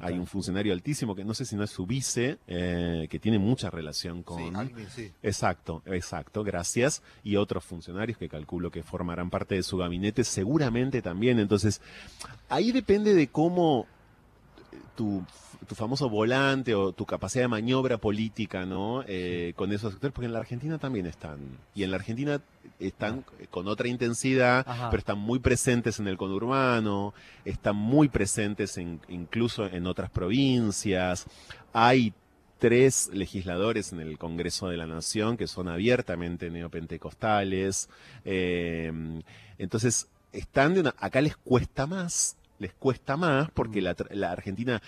hay 0.00 0.18
un 0.18 0.26
funcionario 0.26 0.72
altísimo 0.72 1.14
que 1.14 1.24
no 1.24 1.34
sé 1.34 1.44
si 1.44 1.56
no 1.56 1.64
es 1.64 1.70
su 1.70 1.86
vice, 1.86 2.38
eh, 2.46 3.06
que 3.10 3.18
tiene 3.18 3.38
mucha 3.38 3.70
relación 3.70 4.22
con. 4.22 4.38
Sí, 4.38 4.86
sí. 4.94 5.12
Exacto, 5.22 5.82
exacto, 5.86 6.42
gracias. 6.44 7.02
Y 7.22 7.36
otros 7.36 7.64
funcionarios 7.64 8.18
que 8.18 8.28
calculo 8.28 8.70
que 8.70 8.82
formarán 8.82 9.30
parte 9.30 9.54
de 9.56 9.62
su 9.62 9.76
gabinete, 9.76 10.24
seguramente 10.24 11.02
también. 11.02 11.38
Entonces, 11.38 11.80
ahí 12.48 12.72
depende 12.72 13.14
de 13.14 13.28
cómo 13.28 13.86
tu, 14.96 15.24
tu, 15.68 15.74
famoso 15.74 16.08
volante 16.08 16.74
o 16.74 16.92
tu 16.92 17.06
capacidad 17.06 17.44
de 17.44 17.48
maniobra 17.48 17.98
política, 17.98 18.66
¿no? 18.66 19.04
Eh, 19.06 19.52
con 19.56 19.72
esos 19.72 19.92
sectores, 19.92 20.12
porque 20.12 20.26
en 20.26 20.32
la 20.32 20.40
Argentina 20.40 20.78
también 20.78 21.06
están. 21.06 21.38
Y 21.74 21.82
en 21.82 21.90
la 21.90 21.96
Argentina 21.96 22.40
están 22.78 23.24
con 23.50 23.68
otra 23.68 23.88
intensidad, 23.88 24.66
pero 24.90 24.98
están 24.98 25.18
muy 25.18 25.38
presentes 25.38 25.98
en 25.98 26.08
el 26.08 26.16
conurbano, 26.16 27.14
están 27.44 27.76
muy 27.76 28.08
presentes 28.08 28.76
en, 28.78 29.00
incluso 29.08 29.66
en 29.66 29.86
otras 29.86 30.10
provincias. 30.10 31.26
Hay 31.72 32.12
tres 32.58 33.10
legisladores 33.12 33.92
en 33.92 34.00
el 34.00 34.18
Congreso 34.18 34.68
de 34.68 34.76
la 34.76 34.86
Nación 34.86 35.36
que 35.36 35.46
son 35.46 35.68
abiertamente 35.68 36.50
neopentecostales. 36.50 37.88
Eh, 38.24 38.92
entonces, 39.58 40.08
están 40.32 40.74
de 40.74 40.80
una, 40.80 40.94
acá 40.98 41.20
les 41.20 41.36
cuesta 41.36 41.86
más 41.86 42.36
les 42.62 42.72
cuesta 42.72 43.16
más 43.16 43.50
porque 43.50 43.82
mm. 43.82 44.14
la, 44.14 44.32
Argentina 44.32 44.80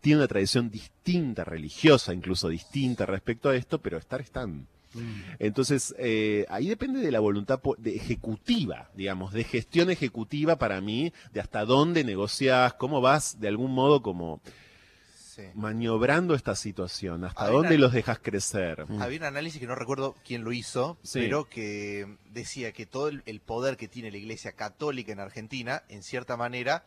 tiene 0.00 0.18
una 0.18 0.28
tradición 0.28 0.70
distinta, 0.70 1.44
religiosa, 1.44 2.12
incluso 2.14 2.48
distinta 2.48 3.06
respecto 3.06 3.48
a 3.48 3.56
esto, 3.56 3.80
pero 3.80 3.98
estar 3.98 4.20
están. 4.20 4.66
Mm. 4.94 5.22
Entonces, 5.38 5.94
eh, 5.98 6.44
ahí 6.48 6.68
depende 6.68 7.00
de 7.00 7.10
la 7.10 7.20
voluntad 7.20 7.60
de 7.78 7.96
ejecutiva, 7.96 8.90
digamos, 8.94 9.32
de 9.32 9.44
gestión 9.44 9.90
ejecutiva 9.90 10.56
para 10.56 10.80
mí, 10.80 11.12
de 11.32 11.40
hasta 11.40 11.64
dónde 11.64 12.04
negocias, 12.04 12.74
cómo 12.74 13.00
vas 13.00 13.40
de 13.40 13.48
algún 13.48 13.72
modo 13.72 14.02
como 14.02 14.40
maniobrando 15.54 16.34
esta 16.34 16.54
situación, 16.54 17.24
hasta 17.24 17.48
dónde 17.48 17.78
los 17.78 17.92
dejas 17.92 18.18
crecer. 18.18 18.86
Mm. 18.88 19.02
Había 19.02 19.18
un 19.18 19.24
análisis 19.24 19.60
que 19.60 19.66
no 19.66 19.74
recuerdo 19.74 20.14
quién 20.24 20.44
lo 20.44 20.52
hizo, 20.52 20.98
pero 21.12 21.48
que 21.48 22.18
decía 22.30 22.72
que 22.72 22.86
todo 22.86 23.08
el 23.08 23.40
poder 23.40 23.76
que 23.76 23.88
tiene 23.88 24.10
la 24.10 24.18
Iglesia 24.18 24.52
Católica 24.52 25.12
en 25.12 25.20
Argentina, 25.20 25.84
en 25.88 26.02
cierta 26.02 26.36
manera, 26.36 26.84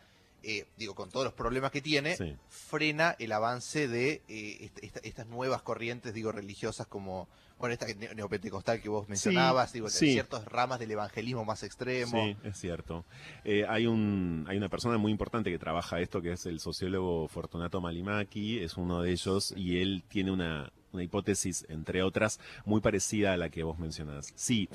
eh, 0.47 0.67
digo, 0.77 0.93
con 0.93 1.10
todos 1.10 1.25
los 1.25 1.34
problemas 1.34 1.71
que 1.71 1.81
tiene, 1.81 2.15
frena 2.49 3.15
el 3.17 3.31
avance 3.31 3.88
de 3.88 4.21
eh, 4.27 4.69
estas 5.01 5.25
nuevas 5.25 5.63
corrientes, 5.63 6.13
digo, 6.13 6.31
religiosas 6.31 6.86
como, 6.86 7.27
bueno, 7.58 7.73
esta 7.73 7.88
neopentecostal 8.13 8.79
que 8.79 8.88
vos 8.88 9.10
mencionabas, 9.10 9.73
digo, 9.73 9.89
ciertas 9.89 10.45
ramas 10.45 10.77
del 10.77 10.91
evangelismo 10.91 11.45
más 11.45 11.63
extremo. 11.63 12.23
Sí, 12.23 12.38
es 12.43 12.60
cierto. 12.60 13.05
Eh, 13.43 13.65
hay, 13.67 13.88
un, 13.88 14.45
hay 14.47 14.58
una 14.58 14.69
persona 14.69 14.99
muy 14.99 15.12
importante 15.12 15.49
que 15.49 15.58
trabaja 15.58 15.99
esto, 15.99 16.21
que 16.21 16.34
es 16.34 16.45
el 16.45 16.60
sociólogo 16.60 17.27
Fortunato 17.27 17.81
Malimaki, 17.81 18.60
es 18.60 18.77
uno 18.77 19.01
de 19.01 19.13
ellos, 19.13 19.51
y 19.58 19.81
él 19.81 20.03
tiene 20.08 20.29
una, 20.29 20.71
una 20.91 21.01
hipótesis, 21.01 21.65
entre 21.69 22.03
otras, 22.03 22.39
muy 22.65 22.81
parecida 22.81 23.34
a 23.34 23.38
la 23.38 23.49
que 23.49 23.63
vos 23.63 23.79
mencionás. 23.79 24.31
Sí, 24.36 24.69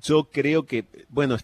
yo 0.00 0.30
creo 0.30 0.66
que, 0.66 0.86
bueno, 1.08 1.36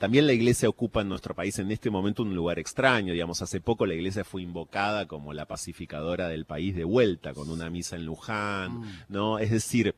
también 0.00 0.26
la 0.26 0.32
iglesia 0.32 0.66
ocupa 0.66 1.02
en 1.02 1.10
nuestro 1.10 1.34
país 1.34 1.58
en 1.58 1.70
este 1.70 1.90
momento 1.90 2.22
un 2.22 2.34
lugar 2.34 2.58
extraño, 2.58 3.12
digamos, 3.12 3.42
hace 3.42 3.60
poco 3.60 3.84
la 3.84 3.92
iglesia 3.92 4.24
fue 4.24 4.40
invocada 4.40 5.06
como 5.06 5.34
la 5.34 5.44
pacificadora 5.44 6.26
del 6.28 6.46
país 6.46 6.74
de 6.74 6.84
vuelta, 6.84 7.34
con 7.34 7.50
una 7.50 7.68
misa 7.68 7.96
en 7.96 8.06
Luján, 8.06 8.80
mm. 8.80 8.84
¿no? 9.10 9.38
Es 9.38 9.50
decir, 9.50 9.94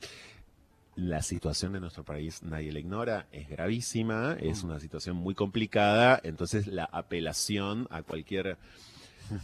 la 0.96 1.22
situación 1.22 1.74
de 1.74 1.78
nuestro 1.78 2.02
país 2.02 2.42
nadie 2.42 2.72
la 2.72 2.80
ignora, 2.80 3.28
es 3.30 3.48
gravísima, 3.48 4.36
es 4.40 4.64
mm. 4.64 4.66
una 4.66 4.80
situación 4.80 5.14
muy 5.14 5.36
complicada, 5.36 6.20
entonces 6.24 6.66
la 6.66 6.82
apelación 6.82 7.86
a 7.88 8.02
cualquier 8.02 8.58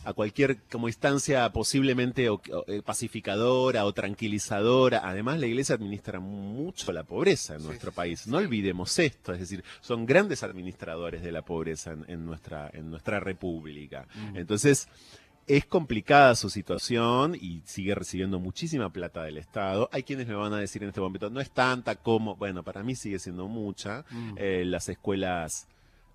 a 0.05 0.13
cualquier 0.13 0.59
como 0.71 0.89
instancia 0.89 1.51
posiblemente 1.53 2.29
eh, 2.67 2.83
pacificadora 2.85 3.85
o 3.85 3.93
tranquilizadora. 3.93 5.03
Además, 5.05 5.39
la 5.39 5.47
Iglesia 5.47 5.75
administra 5.75 6.21
mucho 6.21 6.93
la 6.93 7.05
pobreza 7.05 7.57
en 7.57 7.65
nuestro 7.65 7.93
país. 7.93 8.27
No 8.27 8.39
olvidemos 8.39 8.99
esto, 8.99 9.33
es 9.33 9.41
decir, 9.41 9.65
son 9.81 10.07
grandes 10.07 10.43
administradores 10.43 11.23
de 11.23 11.33
la 11.33 11.43
pobreza 11.43 11.95
en, 12.07 12.25
nuestra 12.25 12.71
en 12.73 12.91
nuestra 12.91 13.21
república. 13.21 14.07
Entonces, 14.35 14.89
es 15.49 15.65
complicada 15.65 16.35
su 16.35 16.51
situación 16.51 17.35
y 17.35 17.63
sigue 17.65 17.95
recibiendo 17.95 18.39
muchísima 18.39 18.93
plata 18.93 19.23
del 19.23 19.39
Estado. 19.39 19.89
Hay 19.93 20.03
quienes 20.03 20.29
me 20.29 20.35
van 20.35 20.53
a 20.53 20.59
decir 20.59 20.83
en 20.83 20.91
este 20.91 21.01
momento, 21.01 21.31
no 21.31 21.41
es 21.41 21.51
tanta 21.51 21.97
como, 21.97 22.37
bueno, 22.37 22.63
para 22.63 22.83
mí 22.83 22.95
sigue 22.95 23.19
siendo 23.19 23.49
mucha. 23.49 24.05
Eh, 24.37 24.65
las 24.67 24.91
escuelas 24.91 25.67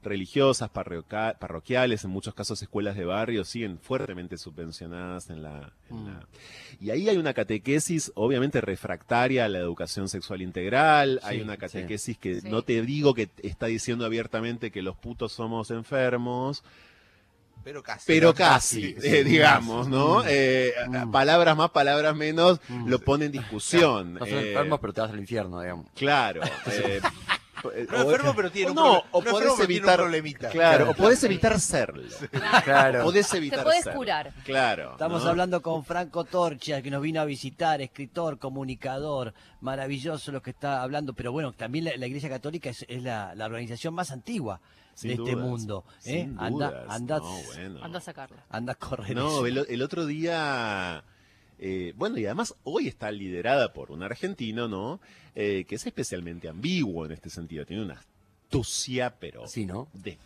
religiosas, 0.03 0.69
parroquiales, 0.69 2.03
en 2.03 2.09
muchos 2.09 2.33
casos 2.33 2.61
escuelas 2.61 2.95
de 2.95 3.05
barrio, 3.05 3.43
siguen 3.45 3.79
fuertemente 3.79 4.37
subvencionadas 4.37 5.29
en 5.29 5.43
la, 5.43 5.71
mm. 5.89 6.07
Y 6.81 6.91
ahí 6.91 7.09
hay 7.09 7.17
una 7.17 7.33
catequesis, 7.33 8.11
obviamente, 8.15 8.61
refractaria 8.61 9.45
a 9.45 9.49
la 9.49 9.59
educación 9.59 10.09
sexual 10.09 10.41
integral, 10.41 11.19
hay 11.23 11.41
una 11.41 11.57
catequesis 11.57 12.17
que 12.17 12.41
no 12.43 12.61
te 12.61 12.81
digo 12.81 13.13
que 13.13 13.29
está 13.41 13.67
diciendo 13.67 14.05
abiertamente 14.05 14.71
que 14.71 14.81
los 14.81 14.95
putos 14.95 15.31
somos 15.31 15.71
enfermos, 15.71 16.63
pero 17.63 17.81
casi. 17.81 18.03
Pero 18.07 18.33
casi, 18.33 18.95
eh, 19.01 19.23
digamos, 19.23 19.87
¿no? 19.87 20.19
Mm. 20.19 20.27
Eh, 20.27 20.73
mm. 20.87 21.11
Palabras 21.11 21.55
más, 21.55 21.71
palabras 21.71 22.15
menos, 22.15 22.59
lo 22.85 22.99
pone 22.99 23.25
en 23.25 23.31
discusión. 23.31 24.13
No, 24.23 24.25
eh, 24.25 24.49
enfermos, 24.49 24.79
pero 24.79 24.93
te 24.93 25.01
vas 25.01 25.11
al 25.11 25.19
infierno, 25.19 25.61
digamos. 25.61 25.87
Claro. 25.95 26.41
Eh, 27.73 27.87
no 27.89 28.01
enfermo, 28.01 28.33
pero 28.35 28.51
tiene 28.51 28.71
un, 28.71 28.75
no, 28.75 29.03
o 29.11 29.21
podés 29.21 29.59
evitar, 29.59 29.97
problemita. 29.97 30.49
Claro, 30.49 30.91
o 30.91 30.93
podés 30.93 31.23
evitar 31.23 31.59
serlo. 31.59 32.03
Claro. 32.63 33.03
Podés 33.03 33.33
evitar 33.33 33.65
Te 33.65 33.91
curar. 33.91 34.33
Claro. 34.43 34.91
Estamos 34.93 35.25
hablando 35.25 35.61
con 35.61 35.83
Franco 35.85 36.23
Torcha, 36.23 36.81
que 36.81 36.91
nos 36.91 37.01
vino 37.01 37.21
a 37.21 37.25
visitar, 37.25 37.81
escritor, 37.81 38.39
comunicador, 38.39 39.33
maravilloso 39.61 40.31
lo 40.31 40.41
que 40.41 40.51
está 40.51 40.81
hablando, 40.81 41.13
pero 41.13 41.31
bueno, 41.31 41.53
también 41.53 41.85
la, 41.85 42.07
Iglesia 42.07 42.29
Católica 42.29 42.69
es, 42.69 42.85
la, 43.01 43.33
organización 43.45 43.93
más 43.93 44.11
antigua 44.11 44.59
de 45.01 45.13
este 45.13 45.35
mundo. 45.35 45.85
¿eh? 46.05 46.29
anda, 46.37 46.85
anda, 46.89 47.19
anda 47.81 47.97
a 47.97 48.01
sacarla. 48.01 48.43
Anda 48.49 48.73
a 48.73 48.75
correr. 48.75 49.15
No, 49.15 49.45
el 49.45 49.81
otro 49.81 50.05
día 50.05 51.03
eh, 51.65 51.93
bueno, 51.95 52.17
y 52.17 52.25
además 52.25 52.55
hoy 52.65 52.89
está 52.89 53.09
liderada 53.09 53.71
por 53.71 53.89
un 53.89 54.03
argentino, 54.03 54.67
¿no? 54.67 54.99
Eh, 55.33 55.63
que 55.65 55.75
es 55.75 55.85
especialmente 55.85 56.49
ambiguo 56.49 57.05
en 57.05 57.13
este 57.13 57.29
sentido. 57.29 57.65
Tiene 57.65 57.83
una 57.83 57.93
astucia, 57.93 59.15
pero 59.17 59.47
sí, 59.47 59.65
¿no? 59.65 59.87
de, 59.93 60.17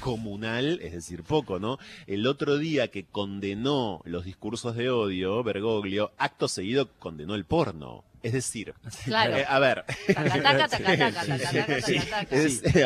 comunal, 0.00 0.80
es 0.82 0.92
decir, 0.92 1.22
poco, 1.22 1.58
¿no? 1.58 1.78
El 2.06 2.26
otro 2.26 2.58
día 2.58 2.88
que 2.88 3.04
condenó 3.04 4.00
los 4.04 4.24
discursos 4.24 4.76
de 4.76 4.90
odio, 4.90 5.42
Bergoglio, 5.42 6.12
acto 6.18 6.48
seguido 6.48 6.88
condenó 6.98 7.34
el 7.34 7.44
porno. 7.44 8.04
Es 8.22 8.32
decir, 8.32 8.72
a 9.12 9.58
ver. 9.58 9.84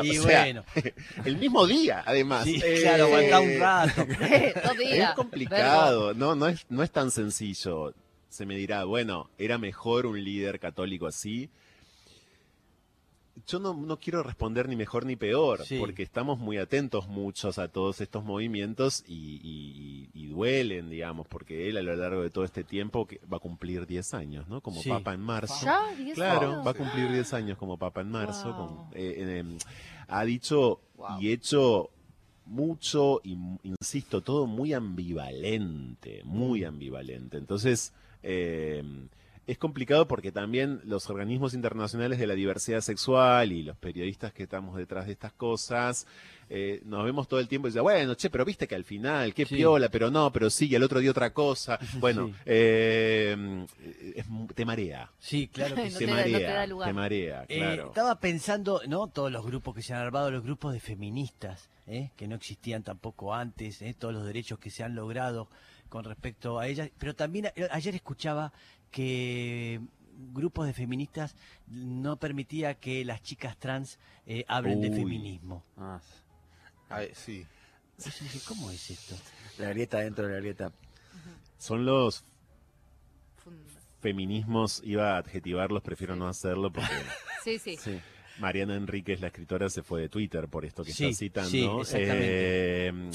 Y 0.03 0.19
bueno. 0.19 0.65
El 1.27 1.37
mismo 1.37 1.67
día, 1.67 2.03
además. 2.07 2.47
claro, 2.81 3.05
aguanta 3.05 3.41
un 3.41 3.59
rato. 3.61 4.07
Es 4.81 5.11
complicado, 5.11 6.15
no, 6.15 6.35
no 6.35 6.47
es, 6.47 6.65
no 6.71 6.83
es 6.83 6.91
tan 6.91 7.11
sencillo. 7.11 7.93
Se 8.31 8.47
me 8.47 8.57
dirá, 8.57 8.85
bueno, 8.85 9.29
era 9.37 9.59
mejor 9.59 10.07
un 10.07 10.23
líder 10.23 10.59
católico 10.59 11.07
así 11.07 11.51
yo 13.47 13.59
no, 13.59 13.75
no, 13.75 13.99
quiero 13.99 14.23
responder 14.23 14.69
ni 14.69 14.77
mejor 14.77 15.05
ni 15.05 15.17
peor, 15.17 15.61
porque 15.79 16.03
estamos 16.03 16.39
muy 16.39 16.57
atentos 16.57 17.09
muchos 17.09 17.59
a 17.59 17.69
todos 17.69 18.01
estos 18.01 18.25
movimientos 18.25 19.05
y, 19.07 20.09
y, 20.15 20.27
duelen, 20.27 20.91
digamos, 20.91 21.27
porque 21.27 21.69
él 21.69 21.79
a 21.79 21.83
lo 21.83 21.97
largo 21.97 22.23
de 22.23 22.31
todo 22.31 22.45
este 22.45 22.63
tiempo 22.63 23.07
que 23.07 23.21
va 23.33 23.39
a 23.39 23.41
cumplir 23.41 23.87
10 23.87 24.15
años, 24.15 24.49
¿no? 24.49 24.61
Como 24.61 24.83
papa 24.83 25.15
en 25.15 25.21
marzo. 25.21 25.67
claro, 26.15 26.63
va 26.63 26.73
a 26.73 26.75
cumplir 26.75 27.11
10 27.11 27.33
años 27.35 27.59
como 27.59 27.79
papa 27.79 28.03
en 28.03 28.11
marzo. 28.11 28.89
Eh, 28.93 29.39
em, 29.39 29.59
ha 30.09 30.25
dicho 30.25 30.81
y 31.21 31.33
hecho 31.33 31.91
mucho, 32.45 33.21
y, 33.25 33.37
insisto, 33.63 34.21
todo 34.21 34.47
muy 34.47 34.73
ambivalente, 34.73 36.23
muy 36.25 36.65
ambivalente. 36.65 37.39
Entonces, 37.39 37.93
eh, 38.23 38.83
es 39.47 39.59
complicado 39.59 40.09
porque 40.09 40.33
también 40.33 40.81
los 40.85 41.09
organismos 41.09 41.55
internacionales 41.55 42.19
de 42.19 42.27
la 42.27 42.35
diversidad 42.35 42.81
sexual 42.81 43.53
y 43.53 43.63
los 43.63 43.77
periodistas 43.77 44.33
que 44.33 44.43
estamos 44.43 44.77
detrás 44.77 45.07
de 45.07 45.13
estas 45.13 45.33
cosas, 45.33 46.07
eh, 46.49 46.81
nos 46.85 47.05
vemos 47.05 47.29
todo 47.29 47.39
el 47.39 47.47
tiempo 47.47 47.69
y 47.69 47.71
dicen, 47.71 47.85
bueno, 47.85 48.15
che, 48.15 48.29
pero 48.29 48.45
viste 48.45 48.67
que 48.67 48.75
al 48.75 48.85
final, 48.85 49.35
qué 49.35 49.47
piola, 49.47 49.89
pero 49.89 50.11
no, 50.11 50.33
pero 50.33 50.51
sí, 50.51 50.69
y 50.69 50.75
el 50.75 50.83
otro 50.83 51.01
día 51.01 51.11
otra 51.11 51.33
cosa. 51.33 51.79
Bueno, 51.99 52.33
eh, 52.45 53.65
te 54.55 54.65
marea. 54.65 55.11
Sí, 55.19 55.49
claro 55.49 55.77
que 55.77 55.91
sí. 55.91 55.99
Te, 55.99 56.07
marea, 56.07 56.67
te 56.67 56.93
marea, 56.93 57.45
eh, 57.49 57.59
claro. 57.59 57.87
estaba 57.87 58.21
pensando, 58.21 58.83
¿no? 58.87 59.09
Todos 59.09 59.33
los 59.33 59.45
grupos 59.47 59.75
que 59.75 59.83
se 59.83 59.95
han 59.95 60.03
armado, 60.03 60.31
los 60.31 60.43
grupos 60.43 60.73
de 60.73 60.81
feministas, 60.81 61.71
que 61.87 62.29
no 62.29 62.35
existían 62.35 62.83
tampoco 62.83 63.33
antes, 63.33 63.83
todos 63.99 64.13
los 64.13 64.27
derechos 64.27 64.59
que 64.59 64.71
se 64.71 64.83
han 64.83 64.95
logrado 64.95 65.49
con 65.89 66.05
respecto 66.05 66.59
a 66.59 66.67
ellas, 66.67 66.91
pero 66.99 67.15
también 67.15 67.51
ayer 67.71 67.95
escuchaba 67.95 68.53
que 68.91 69.81
grupos 70.33 70.67
de 70.67 70.73
feministas 70.73 71.37
no 71.67 72.19
permitía 72.19 72.75
que 72.75 73.05
las 73.05 73.23
chicas 73.23 73.57
trans 73.59 73.99
eh, 74.27 74.45
hablen 74.49 74.81
de 74.81 74.91
feminismo. 74.91 75.65
Ah. 75.77 76.01
sí. 77.13 77.47
¿Cómo 78.47 78.71
es 78.71 78.91
esto? 78.91 79.17
La 79.59 79.71
grieta 79.71 79.99
dentro 80.01 80.27
de 80.27 80.35
la 80.35 80.41
grieta. 80.41 80.73
Son 81.59 81.85
los 81.85 82.25
feminismos, 84.01 84.83
iba 84.85 85.15
a 85.15 85.19
adjetivarlos, 85.19 85.83
prefiero 85.83 86.15
no 86.15 86.29
hacerlo 86.29 86.71
porque... 86.71 86.93
sí, 87.45 87.59
sí. 87.59 88.01
Mariana 88.39 88.77
Enríquez, 88.77 89.21
la 89.21 89.29
escritora, 89.29 89.71
se 89.71 89.83
fue 89.83 90.03
de 90.03 90.09
Twitter 90.09 90.47
por 90.49 90.65
esto 90.65 90.85
que 90.85 90.91
está 90.91 91.11
citando. 91.13 91.51
Sí, 91.51 91.65
exactamente. 91.65 92.89
Eh, 92.89 93.11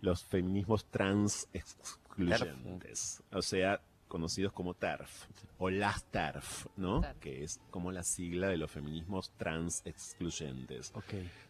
los 0.00 0.24
feminismos 0.24 0.84
trans 0.86 1.48
excluyentes. 1.52 3.22
O 3.32 3.42
sea, 3.42 3.80
conocidos 4.08 4.52
como 4.52 4.74
TERF 4.74 5.26
o 5.58 5.70
las 5.70 6.04
TERF, 6.04 6.66
¿no? 6.76 7.02
Que 7.20 7.44
es 7.44 7.60
como 7.70 7.92
la 7.92 8.02
sigla 8.02 8.48
de 8.48 8.56
los 8.56 8.70
feminismos 8.70 9.32
trans 9.36 9.82
excluyentes. 9.84 10.92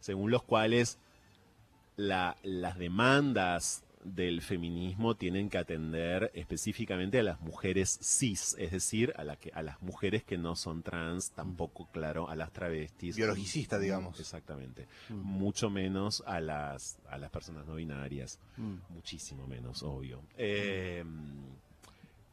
Según 0.01 0.31
los 0.31 0.42
cuales 0.42 0.99
las 1.97 2.79
demandas 2.79 3.85
del 4.05 4.42
feminismo 4.42 5.16
tienen 5.16 5.51
que 5.51 5.59
atender 5.59 6.31
específicamente 6.35 7.18
a 7.18 7.23
las 7.23 7.40
mujeres 7.40 7.99
cis, 8.03 8.55
es 8.59 8.71
decir, 8.71 9.12
a, 9.16 9.25
la 9.25 9.37
que, 9.37 9.51
a 9.53 9.62
las 9.62 9.81
mujeres 9.83 10.25
que 10.25 10.38
no 10.38 10.57
son 10.57 10.83
trans, 10.83 11.33
tampoco, 11.33 11.88
claro, 11.92 12.29
a 12.29 12.37
las 12.37 12.53
travestis. 12.53 13.16
Biologicistas, 13.16 13.81
digamos. 13.81 14.18
Exactamente. 14.21 14.87
Mm. 15.09 15.14
Mucho 15.14 15.71
menos 15.71 16.23
a 16.27 16.40
las, 16.40 16.99
a 17.09 17.18
las 17.18 17.31
personas 17.31 17.66
no 17.66 17.75
binarias. 17.75 18.38
Mm. 18.57 18.77
Muchísimo 18.90 19.47
menos, 19.47 19.83
obvio. 19.83 20.23
Eh, 20.37 21.05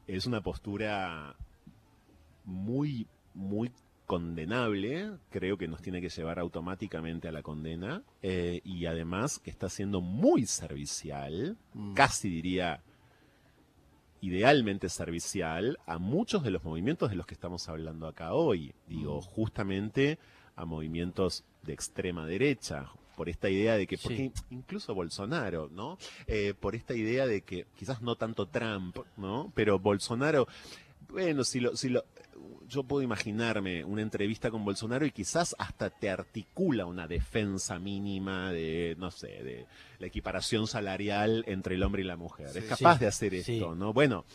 es 0.08 0.26
una 0.26 0.42
postura 0.42 1.36
muy, 2.44 3.08
muy 3.34 3.72
condenable, 4.06 5.12
creo 5.32 5.58
que 5.58 5.68
nos 5.68 5.82
tiene 5.82 6.00
que 6.00 6.10
llevar 6.10 6.40
automáticamente 6.40 7.28
a 7.28 7.32
la 7.32 7.42
condena, 7.42 8.04
eh, 8.22 8.62
y 8.64 8.86
además 8.86 9.40
que 9.40 9.50
está 9.50 9.68
siendo 9.70 10.02
muy 10.02 10.46
servicial, 10.46 11.58
mm. 11.74 11.94
casi 11.94 12.30
diría 12.30 12.84
idealmente 14.22 14.90
servicial, 14.90 15.80
a 15.86 15.98
muchos 15.98 16.44
de 16.44 16.52
los 16.52 16.64
movimientos 16.64 17.10
de 17.10 17.16
los 17.16 17.26
que 17.26 17.34
estamos 17.34 17.68
hablando 17.70 18.08
acá 18.08 18.34
hoy. 18.34 18.74
Digo, 18.88 19.20
mm. 19.20 19.22
justamente 19.22 20.20
a 20.56 20.66
movimientos 20.66 21.44
de 21.64 21.74
extrema 21.74 22.26
derecha, 22.26 22.90
por 23.16 23.30
esta 23.30 23.50
idea 23.50 23.78
de 23.78 23.88
que, 23.88 23.98
porque 23.98 24.32
incluso 24.50 24.94
Bolsonaro, 24.94 25.70
¿no? 25.72 25.98
Eh, 26.28 26.54
por 26.60 26.76
esta 26.76 26.94
idea 26.94 27.26
de 27.26 27.42
que 27.42 27.66
quizás 27.76 28.02
no 28.02 28.16
tanto 28.16 28.48
Trump, 28.48 28.98
¿no? 29.18 29.52
Pero 29.56 29.80
Bolsonaro, 29.80 30.48
bueno, 31.10 31.44
si 31.44 31.60
lo, 31.60 31.76
si 31.76 31.90
lo, 31.90 32.04
yo 32.68 32.84
puedo 32.84 33.02
imaginarme 33.02 33.84
una 33.84 34.02
entrevista 34.02 34.52
con 34.52 34.66
Bolsonaro 34.66 35.06
y 35.06 35.12
quizás 35.12 35.56
hasta 35.58 35.90
te 35.90 36.10
articula 36.10 36.86
una 36.86 37.08
defensa 37.08 37.80
mínima 37.80 38.52
de, 38.52 38.96
no 38.98 39.12
sé, 39.12 39.28
de 39.28 39.66
la 40.00 40.08
equiparación 40.08 40.68
salarial 40.68 41.44
entre 41.48 41.76
el 41.76 41.84
hombre 41.84 42.02
y 42.02 42.06
la 42.06 42.18
mujer. 42.18 42.56
es 42.56 42.66
capaz 42.66 43.00
de 43.00 43.08
hacer 43.08 43.34
esto, 43.34 43.76
¿no? 43.76 43.94
Bueno, 43.94 44.26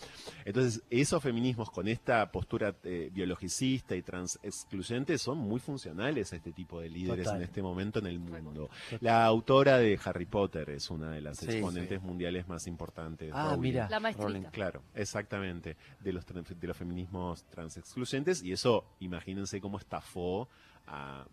entonces 0.45 0.83
esos 0.91 1.23
feminismos 1.23 1.71
con 1.71 1.89
esta 1.89 2.31
postura 2.31 2.75
eh, 2.85 3.11
biologicista 3.13 3.97
y 3.97 4.03
trans 4.03 4.39
excluyente 4.43 5.19
son 5.19 5.39
muy 5.39 5.61
funcionales 5.61 6.33
a 6.33 6.37
este 6.37 6.53
tipo 6.53 6.81
de 6.81 6.89
líderes 6.89 7.29
en 7.29 7.43
este 7.43 7.63
momento 7.63 7.99
en 7.99 8.07
el 8.07 8.19
mundo. 8.19 8.71
La 9.01 9.25
autora 9.25 9.79
de 9.79 9.99
Harry 10.05 10.27
Potter 10.27 10.71
es 10.71 10.91
una 10.91 11.13
de 11.13 11.21
las 11.21 11.43
exponentes 11.43 12.03
mundiales 12.03 12.49
más 12.49 12.67
importantes. 12.67 13.31
Ah, 13.35 13.57
mira. 13.59 13.89
La 13.91 14.01
maestrita. 14.01 14.51
Claro, 14.51 14.83
exactamente, 14.95 15.77
de 16.01 16.13
los, 16.13 16.25
de 16.27 16.67
los 16.67 16.77
feminismos 16.77 17.45
trans 17.45 17.77
excluyentes 17.77 18.43
y 18.43 18.53
eso, 18.53 18.85
imagínense 19.01 19.61
cómo 19.61 19.79
estafó 19.79 20.49
a 20.87 21.27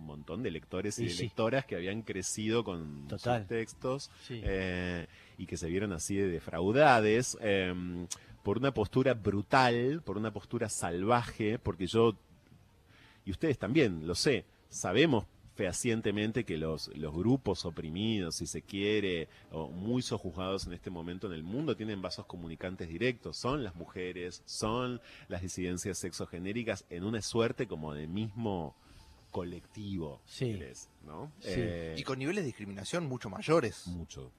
un 0.00 0.06
montón 0.06 0.42
de 0.42 0.50
lectores 0.50 0.98
y, 0.98 1.08
lectoras 1.08 1.66
que 1.66 1.76
habían 1.76 2.02
crecido 2.02 2.64
con 2.64 3.06
sus 3.10 3.46
textos 3.46 4.10
eh, 4.30 5.06
y 5.38 5.46
que 5.46 5.56
se 5.56 5.68
vieron 5.68 5.92
así 5.92 6.16
de 6.16 6.28
defraudades 6.28 7.36
em, 7.40 8.06
por 8.42 8.58
una 8.58 8.72
postura 8.72 9.14
brutal, 9.14 10.02
por 10.04 10.16
una 10.16 10.32
postura 10.32 10.68
salvaje, 10.68 11.58
porque 11.58 11.86
yo, 11.86 12.16
y 13.24 13.30
ustedes 13.30 13.58
también, 13.58 14.06
lo 14.06 14.14
sé, 14.14 14.44
sabemos 14.70 15.26
fehacientemente 15.54 16.44
que 16.44 16.56
los, 16.56 16.88
los 16.96 17.14
grupos 17.14 17.66
oprimidos, 17.66 18.36
si 18.36 18.46
se 18.46 18.62
quiere, 18.62 19.28
o 19.50 19.68
muy 19.68 20.00
sojuzgados 20.00 20.66
en 20.66 20.72
este 20.72 20.88
momento 20.88 21.26
en 21.26 21.34
el 21.34 21.42
mundo, 21.42 21.76
tienen 21.76 22.00
vasos 22.00 22.24
comunicantes 22.24 22.88
directos. 22.88 23.36
Son 23.36 23.62
las 23.62 23.74
mujeres, 23.74 24.42
son 24.46 25.02
las 25.28 25.42
disidencias 25.42 25.98
sexogenéricas 25.98 26.86
en 26.88 27.04
una 27.04 27.20
suerte 27.20 27.66
como 27.66 27.92
de 27.92 28.06
mismo 28.06 28.74
colectivo. 29.30 30.20
Sí. 30.26 30.58
¿no? 31.04 31.32
Eh, 31.44 31.94
y 31.96 32.02
con 32.02 32.18
niveles 32.18 32.42
de 32.42 32.46
discriminación 32.46 33.06
mucho 33.06 33.30
mayores. 33.30 33.86
Mucho. 33.86 34.30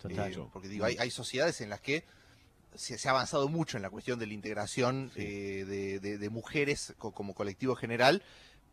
Total. 0.00 0.50
porque 0.52 0.68
digo, 0.68 0.84
hay, 0.84 0.96
hay 0.98 1.10
sociedades 1.10 1.62
en 1.62 1.70
las 1.70 1.80
que 1.80 2.04
se, 2.74 3.08
ha 3.08 3.12
avanzado 3.12 3.48
mucho 3.48 3.76
en 3.76 3.82
la 3.82 3.90
cuestión 3.90 4.18
de 4.18 4.26
la 4.26 4.34
integración 4.34 5.12
eh, 5.16 5.64
de, 6.00 6.30
mujeres 6.30 6.94
como 6.98 7.34
colectivo 7.34 7.74
general, 7.76 8.22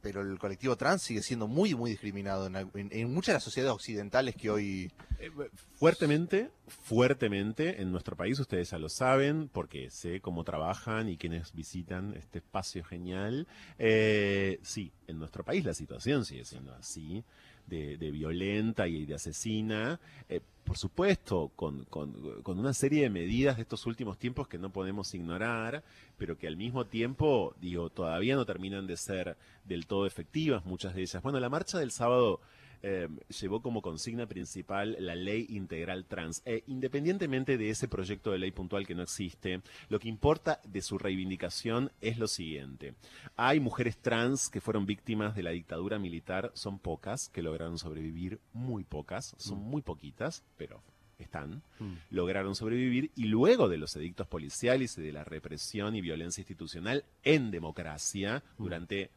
pero 0.02 0.22
el 0.22 0.40
colectivo 0.40 0.76
trans 0.76 1.02
sigue 1.02 1.22
siendo 1.22 1.48
muy, 1.48 1.76
muy 1.76 1.92
discriminado 1.92 2.48
en, 2.48 3.14
muchas 3.14 3.28
de 3.28 3.34
las 3.34 3.44
sociedades 3.44 3.76
occidentales 3.76 4.36
que 4.36 4.50
hoy... 4.50 4.92
Eh, 5.20 5.32
fuertemente, 5.76 6.50
fuertemente, 6.68 7.82
en 7.82 7.92
nuestro 7.92 8.16
país, 8.16 8.40
ustedes 8.40 8.72
ya 8.72 8.80
lo 8.80 8.90
saben, 8.90 9.50
porque 9.50 9.90
sé 9.90 10.20
cómo 10.22 10.44
trabajan 10.44 11.10
y 11.10 11.18
quienes 11.18 11.54
visitan 11.54 12.16
este 12.16 12.40
espacio 12.40 12.84
genial. 12.84 13.48
Eh, 13.78 14.60
sí, 14.64 14.92
en 15.08 15.20
nuestro 15.20 15.44
país 15.44 15.64
la 15.64 15.74
situación 15.74 16.26
sigue 16.26 16.46
siendo 16.46 16.74
así 16.74 17.24
de, 17.72 18.12
violenta 18.12 18.88
y 18.88 19.06
de 19.06 19.16
asesina, 19.16 20.00
eh, 20.28 20.42
por 20.64 20.78
supuesto, 20.78 21.52
con, 21.56 21.86
con, 21.86 22.60
una 22.60 22.74
serie 22.74 23.04
de 23.04 23.10
medidas 23.10 23.56
de 23.56 23.64
estos 23.64 23.86
últimos 23.86 24.18
tiempos 24.18 24.48
que 24.48 24.58
no 24.58 24.72
podemos 24.72 25.14
ignorar, 25.14 25.84
pero 26.18 26.38
que 26.38 26.48
al 26.48 26.58
mismo 26.58 26.86
tiempo, 26.86 27.56
digo, 27.60 27.90
todavía 27.90 28.36
no 28.36 28.46
terminan 28.46 28.88
de 28.88 28.98
ser 28.98 29.38
del 29.66 29.88
todo 29.88 30.06
efectivas, 30.06 30.66
muchas 30.66 30.94
de 30.94 31.02
ellas. 31.02 31.24
Bueno, 31.24 31.40
la 31.40 31.50
marcha 31.50 31.80
del 31.80 31.92
sábado 31.92 32.42
eh, 32.84 33.08
llevó 33.40 33.62
como 33.62 33.82
consigna 33.82 34.28
principal 34.28 34.96
la 35.00 35.16
ley 35.16 35.46
integral 35.50 36.06
trans. 36.06 36.42
E 36.46 36.64
independientemente 36.68 37.58
de 37.58 37.70
ese 37.70 37.88
proyecto 37.88 38.32
de 38.32 38.40
ley 38.40 38.52
puntual 38.52 38.88
que 38.88 38.96
no 38.96 39.04
existe, 39.04 39.62
lo 39.90 40.00
que 40.00 40.10
importa 40.10 40.62
de 40.64 40.82
su 40.82 40.98
reivindicación 40.98 41.92
es 42.02 42.18
lo 42.18 42.28
siguiente. 42.28 42.96
Hay 43.36 43.60
mujeres 43.60 43.98
trans 43.98 44.50
que 44.50 44.62
fueron 44.62 44.86
víctimas 44.86 45.36
de 45.36 45.44
la 45.44 45.52
dictadura 45.52 46.00
militar, 46.00 46.52
son 46.54 46.80
pocas, 46.80 47.30
que 47.30 47.42
lograron 47.42 47.78
sobrevivir, 47.78 48.40
muy 48.54 48.84
pocas, 48.84 49.36
son 49.38 49.60
mm. 49.60 49.70
muy 49.70 49.82
poquitas, 49.82 50.44
pero 50.58 50.82
están, 51.20 51.62
mm. 51.80 51.94
lograron 52.10 52.56
sobrevivir 52.56 53.12
y 53.16 53.26
luego 53.26 53.70
de 53.70 53.78
los 53.78 53.96
edictos 53.96 54.28
policiales 54.28 54.98
y 54.98 55.02
de 55.02 55.12
la 55.12 55.24
represión 55.24 55.96
y 55.96 56.02
violencia 56.02 56.42
institucional 56.42 57.06
en 57.24 57.52
democracia 57.52 58.44
mm. 58.58 58.64
durante 58.64 59.12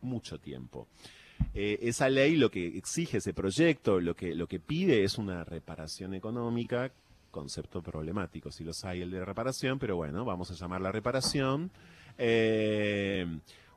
mucho 0.00 0.38
tiempo. 0.38 0.86
Eh, 1.60 1.88
esa 1.88 2.08
ley 2.08 2.36
lo 2.36 2.50
que 2.50 2.78
exige, 2.78 3.18
ese 3.18 3.34
proyecto, 3.34 4.00
lo 4.00 4.14
que, 4.14 4.34
lo 4.34 4.46
que 4.46 4.60
pide 4.60 5.02
es 5.02 5.18
una 5.18 5.42
reparación 5.42 6.14
económica, 6.14 6.92
concepto 7.32 7.82
problemático, 7.82 8.52
si 8.52 8.64
los 8.64 8.84
hay 8.84 9.02
el 9.02 9.10
de 9.10 9.24
reparación, 9.24 9.78
pero 9.78 9.96
bueno, 9.96 10.24
vamos 10.24 10.50
a 10.50 10.54
llamar 10.54 10.80
la 10.80 10.92
reparación. 10.92 11.70
Eh, 12.16 13.26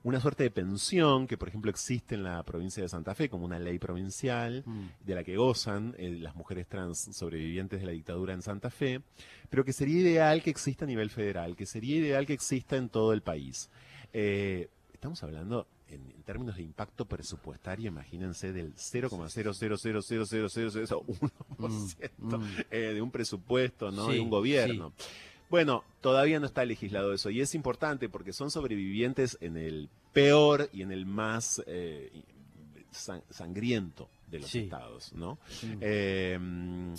una 0.04 0.20
suerte 0.20 0.44
de 0.44 0.52
pensión 0.52 1.28
que, 1.28 1.38
por 1.38 1.48
ejemplo, 1.48 1.70
existe 1.70 2.16
en 2.16 2.24
la 2.24 2.44
provincia 2.44 2.82
de 2.82 2.90
Santa 2.90 3.16
Fe 3.16 3.30
como 3.30 3.46
una 3.46 3.58
ley 3.58 3.80
provincial 3.80 4.64
mm. 4.66 5.06
de 5.06 5.16
la 5.16 5.24
que 5.24 5.38
gozan 5.38 5.96
eh, 5.98 6.10
las 6.20 6.36
mujeres 6.36 6.68
trans 6.68 7.10
sobrevivientes 7.14 7.80
de 7.80 7.86
la 7.86 7.92
dictadura 7.92 8.34
en 8.34 8.42
Santa 8.42 8.70
Fe, 8.70 9.02
pero 9.50 9.64
que 9.64 9.74
sería 9.74 10.02
ideal 10.02 10.42
que 10.42 10.50
exista 10.50 10.86
a 10.86 10.88
nivel 10.88 11.10
federal, 11.10 11.56
que 11.56 11.66
sería 11.66 11.98
ideal 11.98 12.26
que 12.26 12.34
exista 12.34 12.78
en 12.78 12.90
todo 12.90 13.14
el 13.14 13.22
país. 13.22 13.70
estamos 14.12 15.24
hablando 15.24 15.68
en, 15.92 16.24
términos 16.24 16.56
de 16.56 16.64
impacto 16.64 17.06
presupuestario, 17.06 17.90
imagínense 17.90 18.54
del 18.54 18.74
0,0000001% 18.76 21.04
mm, 21.58 21.88
mm. 22.18 22.44
eh, 22.72 22.94
de 22.94 23.02
un 23.02 23.12
presupuesto, 23.12 23.92
¿no? 23.92 24.08
de 24.08 24.20
un 24.20 24.30
gobierno. 24.30 24.94
Bueno, 25.50 25.84
todavía 26.00 26.40
no 26.40 26.46
está 26.46 26.64
legislado 26.64 27.14
eso 27.14 27.30
y 27.30 27.42
es 27.42 27.54
importante 27.56 28.08
porque 28.08 28.32
son 28.32 28.52
sobrevivientes 28.52 29.38
en 29.42 29.58
el 29.58 29.90
peor 30.14 30.70
y 30.72 30.82
en 30.82 30.94
el 30.94 31.06
más 31.06 31.62
eh, 31.68 32.10
sangriento 32.92 34.08
de 34.28 34.40
los 34.40 34.56
estados, 34.56 35.12
¿no? 35.14 35.38
Em, 35.82 36.96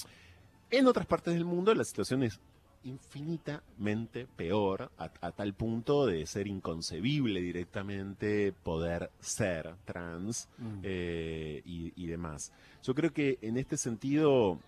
en 0.70 0.86
otras 0.86 1.06
partes 1.06 1.32
del 1.32 1.46
mundo 1.46 1.74
la 1.74 1.84
situación 1.84 2.24
es 2.24 2.38
infinitamente 2.84 4.26
peor 4.36 4.90
a, 4.98 5.08
tal 5.32 5.54
punto 5.54 6.06
de 6.06 6.26
ser 6.26 6.46
inconcebible 6.46 7.40
directamente 7.40 8.52
poder 8.52 9.10
ser 9.20 9.74
trans 9.84 10.48
mm. 10.58 10.80
eh, 10.82 11.62
y, 11.64 12.06
demás. 12.06 12.52
Yo 12.82 12.94
creo 12.94 13.12
que 13.12 13.38
en 13.42 13.56
este 13.56 13.76
sentido 13.76 14.58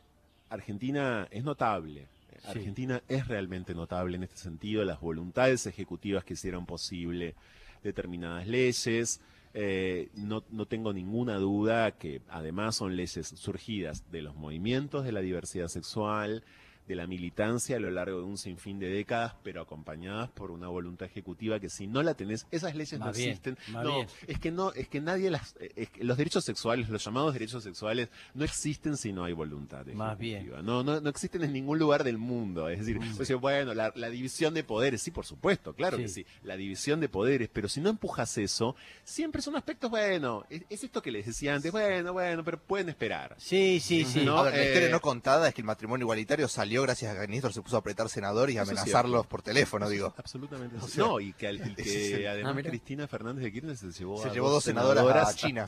Argentina 0.48 1.28
es 1.30 1.44
notable. 1.44 2.06
Argentina 2.46 3.02
es 3.08 3.26
realmente 3.26 3.74
notable 3.74 4.16
en 4.16 4.24
este 4.24 4.36
sentido, 4.36 4.84
las 4.84 5.00
voluntades 5.00 5.66
ejecutivas 5.66 6.24
que 6.24 6.34
hicieron 6.34 6.66
posible 6.66 7.34
determinadas 7.82 8.46
leyes, 8.46 9.20
eh, 9.56 10.08
no, 10.14 10.42
no, 10.50 10.66
tengo 10.66 10.92
ninguna 10.92 11.36
duda 11.36 11.92
que 11.92 12.22
además 12.28 12.74
son 12.74 12.96
leyes 12.96 13.28
surgidas 13.36 14.10
de 14.10 14.20
los 14.20 14.34
movimientos 14.34 15.04
de 15.04 15.12
la 15.12 15.20
diversidad 15.20 15.68
sexual, 15.68 16.42
de 16.86 16.94
la 16.94 17.06
militancia 17.06 17.76
a 17.76 17.80
lo 17.80 17.90
largo 17.90 18.18
de 18.18 18.24
un 18.24 18.38
sinfín 18.38 18.78
de 18.78 18.88
décadas, 18.88 19.34
pero 19.42 19.62
acompañadas 19.62 20.30
por 20.30 20.50
una 20.50 20.68
voluntad 20.68 21.08
ejecutiva 21.08 21.58
que 21.60 21.70
si 21.70 21.86
no 21.86 22.02
la 22.02 22.14
tenés, 22.14 22.46
esas 22.50 22.74
leyes 22.74 22.98
no 22.98 23.08
existen. 23.08 23.56
No, 23.70 24.06
es 24.26 24.38
que 24.38 24.50
no, 24.50 24.72
es 24.72 24.88
que 24.88 25.00
nadie 25.00 25.30
las, 25.30 25.56
los 25.98 26.16
derechos 26.16 26.44
sexuales, 26.44 26.88
los 26.88 27.04
llamados 27.04 27.32
derechos 27.32 27.62
sexuales, 27.62 28.08
no 28.34 28.44
existen 28.44 28.96
si 28.96 29.12
no 29.12 29.24
hay 29.24 29.32
voluntad 29.32 29.86
Más 29.86 30.18
bien. 30.18 30.50
No, 30.62 30.82
no, 30.82 31.00
no 31.00 31.10
existen 31.10 31.42
en 31.42 31.52
ningún 31.52 31.78
lugar 31.78 32.04
del 32.04 32.18
mundo. 32.18 32.68
Es 32.68 32.80
decir, 32.80 33.00
mm. 33.00 33.16
pues, 33.16 33.32
bueno, 33.34 33.74
la, 33.74 33.90
división 34.10 34.54
de 34.54 34.62
poderes, 34.62 35.02
sí, 35.02 35.10
por 35.10 35.24
supuesto, 35.24 35.74
claro 35.74 35.96
que 35.96 36.08
sí, 36.08 36.26
la 36.42 36.56
división 36.56 37.00
de 37.00 37.08
poderes, 37.08 37.48
pero 37.52 37.68
si 37.68 37.80
no 37.80 37.90
empujas 37.90 38.36
eso, 38.38 38.76
siempre 39.02 39.42
son 39.42 39.56
aspectos, 39.56 39.90
bueno, 39.90 40.44
es, 40.50 40.84
esto 40.84 41.02
que 41.02 41.10
les 41.10 41.26
decía 41.26 41.54
antes, 41.54 41.72
bueno, 41.72 42.12
bueno, 42.12 42.44
pero 42.44 42.60
pueden 42.60 42.88
esperar. 42.90 43.34
Sí, 43.38 43.80
sí, 43.80 44.04
sí. 44.04 44.24
¿no? 44.24 44.44
la 44.44 44.50
historia 44.50 44.88
eh, 44.88 44.92
no 44.92 45.00
contada 45.00 45.48
es 45.48 45.54
que 45.54 45.62
el 45.62 45.66
matrimonio 45.66 46.04
igualitario 46.04 46.46
salió 46.48 46.73
gracias 46.82 47.12
a 47.12 47.14
que 47.14 47.22
el 47.22 47.28
ministro 47.28 47.52
se 47.52 47.62
puso 47.62 47.76
a 47.76 47.80
apretar 47.80 48.08
senadores 48.08 48.54
y 48.54 48.58
amenazarlos 48.58 49.26
por 49.26 49.42
teléfono, 49.42 49.88
digo. 49.88 50.14
Absolutamente. 50.16 50.76
no, 50.96 51.20
y 51.20 51.32
que, 51.32 51.46
además 52.28 52.56
ah, 52.56 52.62
Cristina 52.62 53.08
Fernández 53.08 53.44
de 53.44 53.52
Kirchner 53.52 53.76
se 53.76 53.90
llevó, 53.92 54.22
se 54.22 54.30
llevó 54.30 54.50
dos 54.50 54.64
senadoras, 54.64 55.28
a 55.28 55.34
China. 55.34 55.66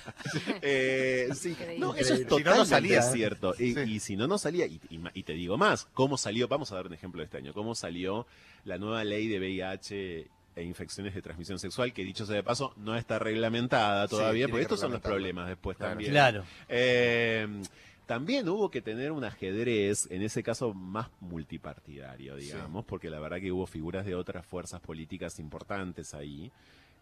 eh, 0.62 1.28
sí. 1.34 1.56
No, 1.78 1.94
eso 1.94 2.14
es 2.14 2.26
totalmente 2.26 2.66
salía, 2.66 3.02
cierto. 3.02 3.54
Y, 3.58 4.00
si 4.00 4.16
no, 4.16 4.26
no 4.26 4.38
salía. 4.38 4.66
Y, 4.66 4.80
y, 4.88 5.22
te 5.22 5.32
digo 5.32 5.56
más, 5.56 5.86
¿cómo 5.94 6.16
salió? 6.16 6.48
Vamos 6.48 6.72
a 6.72 6.76
dar 6.76 6.86
un 6.86 6.94
ejemplo 6.94 7.20
de 7.20 7.26
este 7.26 7.38
año. 7.38 7.52
¿Cómo 7.52 7.74
salió 7.74 8.26
la 8.64 8.78
nueva 8.78 9.04
ley 9.04 9.28
de 9.28 9.38
VIH 9.38 10.30
e 10.56 10.62
infecciones 10.62 11.14
de 11.14 11.22
transmisión 11.22 11.58
sexual, 11.58 11.92
que 11.92 12.04
dicho 12.04 12.26
sea 12.26 12.36
de 12.36 12.42
paso, 12.42 12.72
no 12.76 12.96
está 12.96 13.18
reglamentada 13.18 14.06
todavía, 14.06 14.46
porque 14.48 14.62
estos 14.62 14.80
son 14.80 14.92
los 14.92 15.00
problemas 15.00 15.48
después 15.48 15.76
también. 15.76 16.12
Claro. 16.12 16.44
Eh, 16.68 17.46
también 18.06 18.48
hubo 18.48 18.70
que 18.70 18.82
tener 18.82 19.12
un 19.12 19.24
ajedrez, 19.24 20.08
en 20.10 20.22
ese 20.22 20.42
caso 20.42 20.74
más 20.74 21.08
multipartidario, 21.20 22.36
digamos, 22.36 22.84
porque 22.84 23.10
la 23.10 23.18
verdad 23.18 23.40
que 23.40 23.52
hubo 23.52 23.66
figuras 23.66 24.04
de 24.04 24.14
otras 24.14 24.46
fuerzas 24.46 24.80
políticas 24.80 25.38
importantes 25.38 26.14
ahí. 26.14 26.52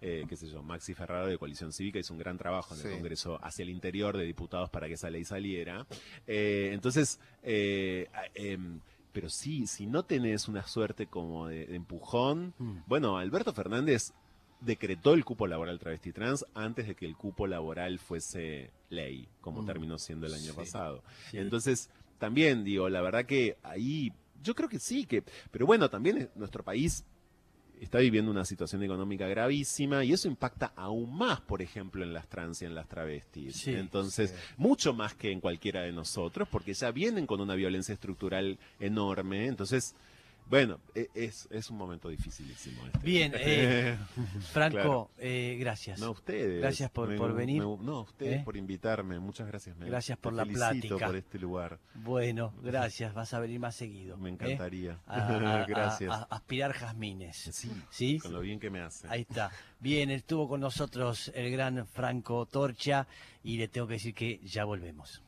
Eh, 0.04 0.24
qué 0.28 0.36
sé 0.36 0.48
yo, 0.48 0.64
Maxi 0.64 0.94
Ferraro 0.94 1.28
de 1.28 1.38
Coalición 1.38 1.72
Cívica 1.72 1.98
hizo 1.98 2.12
un 2.12 2.18
gran 2.18 2.36
trabajo 2.36 2.74
en 2.74 2.86
el 2.86 2.92
Congreso 2.94 3.38
hacia 3.40 3.62
el 3.62 3.70
interior 3.70 4.16
de 4.16 4.24
diputados 4.24 4.68
para 4.68 4.88
que 4.88 4.94
esa 4.94 5.08
ley 5.10 5.24
saliera. 5.24 5.86
Eh, 6.26 6.70
entonces, 6.72 7.20
eh, 7.44 8.08
em, 8.34 8.80
pero 9.12 9.28
sí, 9.28 9.66
si 9.68 9.86
no 9.86 10.04
tenés 10.04 10.48
una 10.48 10.66
suerte 10.66 11.06
como 11.06 11.46
de, 11.46 11.74
empujón, 11.76 12.52
mm. 12.58 12.78
bueno, 12.86 13.16
Alberto 13.16 13.52
Fernández 13.52 14.12
decretó 14.64 15.14
el 15.14 15.24
cupo 15.24 15.46
laboral 15.46 15.78
travesti 15.78 16.12
trans 16.12 16.46
antes 16.54 16.86
de 16.86 16.94
que 16.94 17.06
el 17.06 17.16
cupo 17.16 17.46
laboral 17.46 17.98
fuese 17.98 18.70
ley, 18.90 19.28
como 19.40 19.62
mm. 19.62 19.66
terminó 19.66 19.98
siendo 19.98 20.26
el 20.26 20.34
año 20.34 20.54
pasado. 20.54 21.02
Entonces, 21.32 21.90
también 22.18 22.64
digo, 22.64 22.88
la 22.88 23.00
verdad 23.00 23.24
que 23.24 23.56
ahí, 23.62 24.12
yo 24.42 24.54
creo 24.54 24.68
que 24.68 24.78
sí, 24.78 25.04
que, 25.04 25.24
pero 25.50 25.66
bueno, 25.66 25.90
también 25.90 26.30
nuestro 26.36 26.62
país 26.62 27.04
está 27.80 27.98
viviendo 27.98 28.30
una 28.30 28.44
situación 28.44 28.82
económica 28.84 29.26
gravísima 29.26 30.04
y 30.04 30.12
eso 30.12 30.28
impacta 30.28 30.72
aún 30.76 31.16
más, 31.16 31.40
por 31.40 31.62
ejemplo, 31.62 32.04
en 32.04 32.12
las 32.12 32.28
trans 32.28 32.62
y 32.62 32.64
en 32.64 32.76
las 32.76 32.86
travestis. 32.88 33.66
Entonces, 33.66 34.34
mucho 34.56 34.94
más 34.94 35.14
que 35.14 35.32
en 35.32 35.40
cualquiera 35.40 35.82
de 35.82 35.90
nosotros, 35.90 36.48
porque 36.48 36.74
ya 36.74 36.92
vienen 36.92 37.26
con 37.26 37.40
una 37.40 37.56
violencia 37.56 37.92
estructural 37.92 38.58
enorme. 38.78 39.48
Entonces, 39.48 39.96
bueno, 40.52 40.80
e, 40.94 41.08
es, 41.14 41.48
es 41.50 41.70
un 41.70 41.78
momento 41.78 42.10
dificilísimo. 42.10 42.84
Este. 42.84 42.98
Bien, 42.98 43.32
eh, 43.34 43.96
Franco, 44.52 45.10
eh, 45.16 45.56
gracias. 45.58 45.98
No, 45.98 46.10
ustedes. 46.10 46.60
Gracias 46.60 46.90
por, 46.90 47.16
por 47.16 47.32
venir. 47.32 47.62
no, 47.62 48.02
ustedes 48.02 48.40
¿Eh? 48.40 48.42
por 48.44 48.58
invitarme. 48.58 49.18
Muchas 49.18 49.48
gracias. 49.48 49.78
gracias 49.78 50.18
por 50.18 50.34
la 50.34 50.44
plática. 50.44 51.06
por 51.06 51.16
este 51.16 51.38
lugar. 51.38 51.78
Bueno, 51.94 52.52
gracias. 52.62 53.14
Vas 53.14 53.32
a 53.32 53.40
venir 53.40 53.60
más 53.60 53.76
seguido. 53.76 54.18
Me 54.18 54.28
encantaría. 54.28 54.98
gracias. 55.66 56.10
A, 56.12 56.24
aspirar 56.24 56.74
jazmines. 56.74 57.34
Sí, 57.34 57.72
sí, 57.88 58.18
con 58.18 58.34
lo 58.34 58.40
bien 58.40 58.60
que 58.60 58.68
me 58.68 58.80
hace. 58.80 59.08
Ahí 59.08 59.22
está. 59.22 59.50
Bien, 59.80 60.10
estuvo 60.10 60.50
con 60.50 60.60
nosotros 60.60 61.32
el 61.34 61.50
gran 61.50 61.86
Franco 61.86 62.44
Torcha 62.44 63.06
y 63.42 63.56
le 63.56 63.68
tengo 63.68 63.86
que 63.86 63.94
decir 63.94 64.12
que 64.12 64.38
ya 64.44 64.66
volvemos. 64.66 65.22